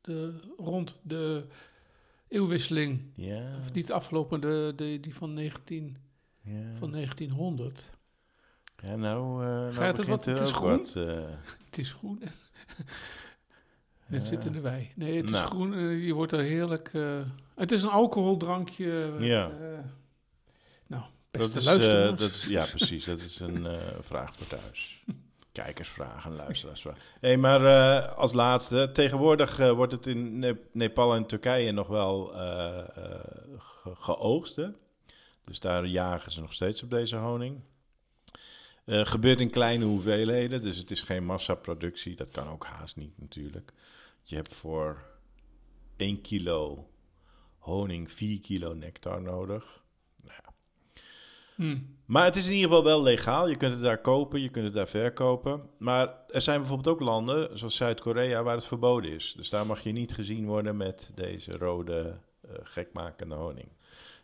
de, 0.00 0.34
rond 0.56 0.94
de 1.02 1.44
eeuwwisseling. 2.40 3.00
Ja. 3.14 3.42
Of 3.60 3.72
niet 3.72 3.86
de 3.86 3.92
afgelopen, 3.92 4.40
de, 4.40 4.72
de, 4.76 4.98
die 5.00 5.14
van, 5.14 5.34
19, 5.34 5.96
ja. 6.42 6.74
van 6.78 6.90
1900. 6.92 7.90
Ja, 8.82 8.96
nou, 8.96 9.42
eh 9.44 9.48
nou 9.48 9.72
Gaat 9.72 9.96
het 9.96 10.06
wat? 10.06 10.24
Het 10.24 10.36
er 10.38 10.42
is 10.46 10.52
groen? 10.52 10.78
wat, 10.78 10.94
eh, 10.96 11.24
Het 11.66 11.78
is 11.78 11.92
groen. 11.92 12.22
Het 14.06 14.22
Ja. 14.22 14.28
zit 14.28 14.44
in 14.44 14.52
de 14.52 14.60
wei. 14.60 14.92
Nee, 14.94 15.16
het 15.16 15.30
Nou. 15.30 15.42
is 15.44 15.48
groen. 15.50 15.74
eh, 15.74 16.06
je 16.06 16.12
wordt 16.14 16.32
er 16.32 16.40
heerlijk... 16.40 16.90
eh, 16.92 17.20
het 17.54 17.72
is 17.72 17.82
een 17.82 17.88
alcoholdrankje. 17.88 19.12
eh, 19.18 19.26
Ja. 19.26 19.50
eh, 19.50 19.78
nou, 20.86 21.02
dat 21.30 21.52
beste 21.52 21.58
is, 21.58 21.66
eh, 21.66 21.72
luisteraars. 21.72 22.20
dat 22.20 22.30
is, 22.30 22.46
ja, 22.46 22.64
precies. 22.76 23.04
Dat 23.04 23.18
is 23.18 23.38
een 23.40 23.66
eh, 23.66 23.94
vraag 24.00 24.36
voor 24.36 24.46
thuis. 24.46 25.04
Kijkersvraag 25.62 26.24
en 26.24 26.36
luisteraarsvraag. 26.36 26.96
Hey, 27.20 27.36
maar 27.36 27.64
eh, 27.66 28.12
als 28.16 28.32
laatste, 28.32 28.90
tegenwoordig 28.92 29.58
eh, 29.58 29.70
wordt 29.70 29.92
het 29.92 30.06
in 30.06 30.38
Ne- 30.38 30.58
Nepal 30.72 31.14
en 31.14 31.26
Turkije 31.26 31.72
nog 31.72 31.86
wel 31.86 32.26
ge- 33.58 33.94
geoogst. 33.94 34.56
hè? 34.56 34.68
Dus 35.44 35.60
daar 35.60 35.86
jagen 35.86 36.32
ze 36.32 36.40
nog 36.40 36.52
steeds 36.52 36.82
op 36.82 36.90
deze 36.90 37.16
honing. 37.16 37.60
Gebeurt 38.86 39.40
in 39.40 39.50
kleine 39.50 39.84
hoeveelheden, 39.84 40.62
dus 40.62 40.76
het 40.76 40.90
is 40.90 41.02
geen 41.02 41.24
massaproductie. 41.24 42.16
Dat 42.16 42.30
kan 42.30 42.48
ook 42.48 42.64
haast 42.66 42.96
niet 42.96 43.18
natuurlijk. 43.18 43.72
Je 44.22 44.34
hebt 44.36 44.54
voor 44.54 45.04
1 45.96 46.20
kilo 46.20 46.88
honing 47.58 48.12
4 48.12 48.40
kilo 48.40 48.74
nectar 48.74 49.22
nodig. 49.22 49.82
Nou 51.56 51.70
ja. 51.70 51.76
Hm. 51.76 51.94
Maar 52.06 52.24
het 52.24 52.36
is 52.36 52.46
in 52.46 52.52
ieder 52.52 52.68
geval 52.68 52.84
wel 52.84 53.02
legaal. 53.02 53.48
Je 53.48 53.56
kunt 53.56 53.72
het 53.72 53.82
daar 53.82 54.00
kopen, 54.00 54.40
je 54.40 54.48
kunt 54.48 54.64
het 54.64 54.74
daar 54.74 54.88
verkopen. 54.88 55.62
Maar 55.78 56.14
er 56.28 56.40
zijn 56.40 56.58
bijvoorbeeld 56.58 56.88
ook 56.88 57.00
landen, 57.00 57.58
zoals 57.58 57.76
Zuid-Korea, 57.76 58.42
waar 58.42 58.54
het 58.54 58.64
verboden 58.64 59.10
is. 59.10 59.34
Dus 59.36 59.50
daar 59.50 59.66
mag 59.66 59.80
je 59.80 59.92
niet 59.92 60.14
gezien 60.14 60.46
worden 60.46 60.76
met 60.76 61.12
deze 61.14 61.52
rode, 61.52 62.18
eh, 62.40 62.50
gekmakende 62.62 63.34
honing. 63.34 63.68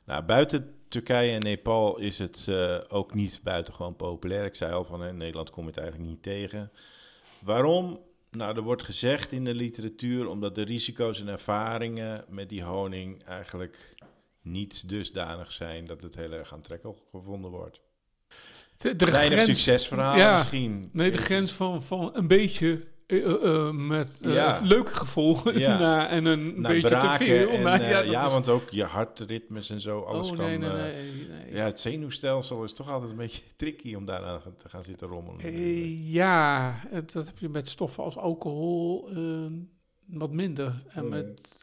Nou, 0.05 0.23
buiten 0.23 0.75
Turkije 0.89 1.33
en 1.33 1.41
Nepal 1.41 1.99
is 1.99 2.19
het 2.19 2.47
eh, 2.49 2.79
ook 2.89 3.15
niet 3.15 3.41
buitengewoon 3.43 3.97
populair. 3.97 4.45
Ik 4.45 4.55
zei 4.55 4.73
al 4.73 4.85
van, 4.85 5.05
in 5.05 5.17
Nederland 5.17 5.51
kom 5.51 5.63
je 5.63 5.71
het 5.71 5.79
eigenlijk 5.79 6.11
niet 6.11 6.23
tegen. 6.23 6.71
Waarom? 7.39 8.01
Nou, 8.31 8.57
er 8.57 8.63
wordt 8.63 8.83
gezegd 8.83 9.33
in 9.33 9.45
de 9.45 9.55
literatuur, 9.55 10.29
omdat 10.29 10.55
de 10.55 10.63
risico's 10.63 11.21
en 11.21 11.29
ervaringen 11.29 12.25
met 12.29 12.49
die 12.49 12.63
honing 12.63 13.25
eigenlijk 13.25 13.95
niet 14.43 14.89
dusdanig 14.89 15.53
zijn 15.53 15.87
dat 15.87 16.03
het 16.03 16.15
heel 16.15 16.33
erg 16.33 16.53
aantrekkelijk 16.53 16.99
gevonden 17.11 17.51
wordt. 17.51 17.81
De, 18.77 18.97
de 18.97 19.07
grens, 19.07 19.45
succesverhaal 19.45 20.17
ja. 20.17 20.37
misschien. 20.37 20.91
Nee, 20.93 21.11
de 21.11 21.19
grens 21.19 21.53
van, 21.53 21.83
van 21.83 22.11
een 22.15 22.27
beetje 22.27 22.87
eh, 23.07 23.25
eh, 23.25 23.45
eh, 23.67 23.71
met 23.71 24.21
eh, 24.21 24.35
Ja. 24.35 24.61
leuke 24.63 24.97
gevolgen 24.97 25.59
Ja. 25.59 26.09
en 26.09 26.25
een 26.25 26.63
beetje 26.63 26.89
te 26.99 27.11
veel. 27.19 27.49
en, 27.49 27.63
ja, 27.63 27.99
ja, 28.01 28.03
dat 28.21 28.27
is- 28.27 28.33
want 28.33 28.49
ook 28.49 28.71
je 28.71 28.85
hartritmes 28.85 29.71
en 29.71 29.81
zo, 29.81 30.01
alles 30.01 30.31
oh, 30.31 30.37
kan... 30.37 30.45
nee, 30.47 30.59
nee, 30.59 30.71
nee, 30.71 31.29
nee. 31.29 31.53
Ja, 31.55 31.65
het 31.65 31.81
zenuwstelsel 31.81 32.65
is 32.65 32.73
toch 32.73 32.91
altijd 32.91 33.11
een 33.11 33.17
beetje 33.17 33.43
tricky 33.57 33.95
om 33.95 34.05
daaraan 34.05 34.41
te 34.59 34.69
gaan 34.69 34.85
zitten 34.85 35.09
rommelen. 35.09 35.63
Ja, 36.05 36.75
het- 36.89 37.13
dat 37.13 37.27
heb 37.27 37.39
je 37.39 37.49
met 37.49 37.69
stoffen 37.69 38.05
als 38.05 38.17
alcohol 38.17 39.09
wat 40.07 40.31
minder. 40.33 40.83
En 40.89 41.01
Hmm. 41.01 41.09
met 41.09 41.57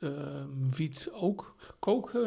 wiet 0.75 1.09
ook. 1.11 1.55
Kook 1.79 2.13
eh, 2.13 2.21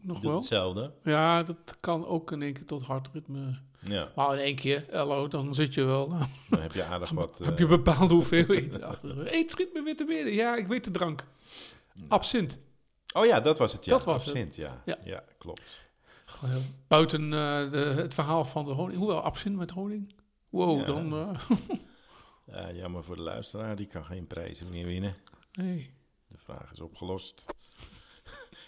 nog 0.00 0.18
Doet 0.18 0.22
wel. 0.22 0.34
hetzelfde. 0.34 0.92
Ja, 1.02 1.42
dat 1.42 1.76
kan 1.80 2.06
ook 2.06 2.32
in 2.32 2.42
één 2.42 2.52
keer 2.52 2.64
tot 2.64 2.82
hartritme. 2.82 3.58
Ja, 3.80 4.12
Maar 4.16 4.32
in 4.32 4.38
één 4.44 4.56
keer, 4.56 4.86
hallo, 4.90 5.28
dan 5.28 5.54
zit 5.54 5.74
je 5.74 5.84
wel. 5.84 6.08
dan 6.50 6.60
heb 6.60 6.72
je 6.72 6.84
aardig 6.84 7.10
wat... 7.10 7.38
heb 7.38 7.58
je 7.58 7.64
eh, 7.64 7.70
bepaalde 7.70 8.14
hoeveelheden. 8.14 8.82
achter. 8.88 9.34
Eet 9.34 9.50
schiet 9.50 9.72
me 9.72 9.82
weer 9.82 9.96
te 9.96 10.04
binnen. 10.04 10.32
Ja, 10.32 10.56
ik 10.56 10.66
weet 10.66 10.84
de 10.84 10.90
drank. 10.90 11.24
Absint. 12.08 12.58
Oh 13.14 13.26
ja, 13.26 13.40
dat 13.40 13.58
was 13.58 13.72
het, 13.72 13.84
ja. 13.84 13.90
Dat 13.90 14.04
was 14.04 14.24
het. 14.24 14.34
Absint, 14.34 14.56
ja. 14.56 14.82
Ja. 14.84 14.98
ja. 15.04 15.24
klopt. 15.38 15.84
Buiten 16.88 17.22
eh, 17.24 17.70
de, 17.70 17.92
het 17.96 18.14
verhaal 18.14 18.44
van 18.44 18.64
de 18.64 18.70
honing. 18.70 18.98
Hoewel, 18.98 19.20
absint 19.20 19.56
met 19.56 19.70
honing. 19.70 20.14
Wow, 20.48 20.78
Ja. 20.80 20.86
dan... 20.86 21.10
Ja, 22.46 22.72
jammer 22.72 23.04
voor 23.04 23.16
de 23.16 23.22
luisteraar, 23.22 23.76
die 23.76 23.86
kan 23.86 24.04
geen 24.04 24.26
prijzen 24.26 24.70
meer 24.70 24.86
winnen. 24.86 25.14
nee. 25.52 25.94
De 26.28 26.38
vraag 26.38 26.72
is 26.72 26.80
opgelost. 26.80 27.46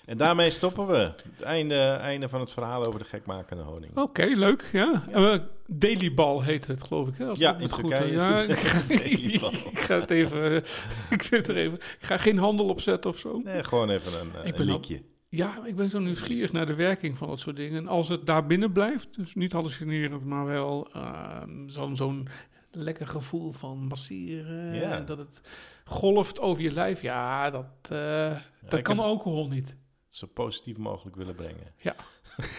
En 0.06 0.16
daarmee 0.16 0.50
stoppen 0.50 0.86
we. 0.86 0.96
Het 1.32 1.42
einde, 1.42 1.80
einde 1.84 2.28
van 2.28 2.40
het 2.40 2.50
verhaal 2.50 2.84
over 2.84 2.98
de 2.98 3.04
gekmakende 3.06 3.62
honing. 3.62 3.96
Oké, 3.96 4.24
leuk. 4.24 4.68
Ja. 4.72 5.04
Eh, 5.12 5.34
Daily 5.66 6.14
Ball 6.14 6.42
heet 6.44 6.66
het, 6.66 6.82
geloof 6.82 7.08
ik. 7.08 7.16
Hè? 7.18 7.26
Als 7.26 7.38
Ja, 7.38 7.50
ik 7.50 7.56
in 7.56 7.62
het 7.62 7.74
Turkije 7.74 8.12
ja, 8.12 8.42
ik, 8.42 8.50
ik 9.72 9.78
ga 9.78 10.00
het 10.00 10.10
even... 10.10 10.50
eh, 10.50 10.56
ik, 11.16 11.24
vind 11.24 11.46
er 11.48 11.56
even, 11.56 11.74
ik 11.74 11.96
ga 12.00 12.16
geen 12.18 12.38
handel 12.38 12.66
opzetten 12.68 13.10
of 13.10 13.18
zo. 13.18 13.40
Nee, 13.44 13.64
gewoon 13.64 13.90
even 13.90 14.20
een, 14.20 14.30
eh, 14.34 14.46
Ik 14.48 14.58
een 14.58 14.66
ben 14.66 14.74
liedje. 14.74 15.02
Ja, 15.28 15.66
ik 15.66 15.76
ben 15.76 15.90
zo 15.90 15.98
nieuwsgierig 15.98 16.52
naar 16.52 16.66
de 16.66 16.74
werking 16.74 17.18
van 17.18 17.28
dat 17.28 17.40
soort 17.40 17.56
dingen. 17.56 17.78
En 17.78 17.88
als 17.88 18.08
het 18.08 18.26
daar 18.26 18.46
binnen 18.46 18.72
blijft, 18.72 19.08
dus 19.16 19.34
niet 19.34 19.52
hallucinerend, 19.52 20.24
maar 20.24 20.44
wel 20.46 20.88
ehm, 20.92 21.94
zo'n 21.94 22.28
lekker 22.70 23.06
gevoel 23.06 23.52
van 23.52 23.78
masseren. 23.78 24.74
Ja. 24.74 24.90
en 24.96 25.04
Dat 25.04 25.18
het 25.18 25.40
golft 25.84 26.40
over 26.40 26.62
je 26.62 26.72
lijf. 26.72 27.02
Ja, 27.02 27.50
dat, 27.50 27.64
eh, 27.90 28.36
dat 28.68 28.82
kan 28.82 28.96
heb- 28.96 29.04
alcohol 29.06 29.48
niet. 29.48 29.76
Zo 30.14 30.26
positief 30.26 30.76
mogelijk 30.76 31.16
willen 31.16 31.34
brengen. 31.34 31.74
Ja. 31.76 31.96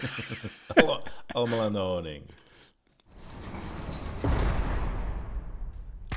Alle- 0.74 1.02
Allemaal 1.26 1.60
aan 1.60 1.72
de 1.72 1.78
honing. 1.78 2.22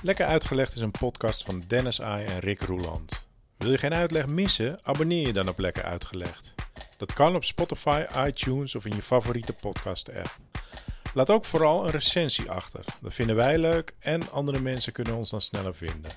Lekker 0.02 0.25
Uitgelegd 0.25 0.75
is 0.75 0.82
een 0.82 0.91
podcast 0.91 1.43
van 1.43 1.63
Dennis 1.67 2.02
Ai 2.02 2.25
en 2.25 2.39
Rick 2.39 2.62
Roeland. 2.62 3.25
Wil 3.58 3.71
je 3.71 3.78
geen 3.78 3.93
uitleg 3.93 4.28
missen? 4.28 4.80
Abonneer 4.84 5.28
je 5.28 5.34
dan 5.34 5.47
op 5.49 5.60
Lekker 5.60 5.84
Uitgelegd. 5.84 6.54
Dat 6.97 7.13
kan 7.13 7.36
op 7.36 7.43
Spotify, 7.43 8.06
iTunes 8.28 8.75
of 8.75 8.86
in 8.86 8.95
je 8.95 9.02
favoriete 9.02 9.54
podcast-app. 9.54 10.36
Laat 11.13 11.30
ook 11.30 11.45
vooral 11.45 11.84
een 11.84 11.91
recensie 11.91 12.52
achter. 12.52 12.86
Dat 13.02 13.13
vinden 13.13 13.36
wij 13.36 13.58
leuk 13.58 13.95
en 13.99 14.32
andere 14.32 14.60
mensen 14.60 14.93
kunnen 14.93 15.15
ons 15.15 15.30
dan 15.30 15.41
sneller 15.41 15.75
vinden. 15.75 16.12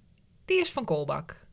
die 0.45 0.61
is 0.61 0.73
van 0.73 0.85
Kolbak. 0.85 1.47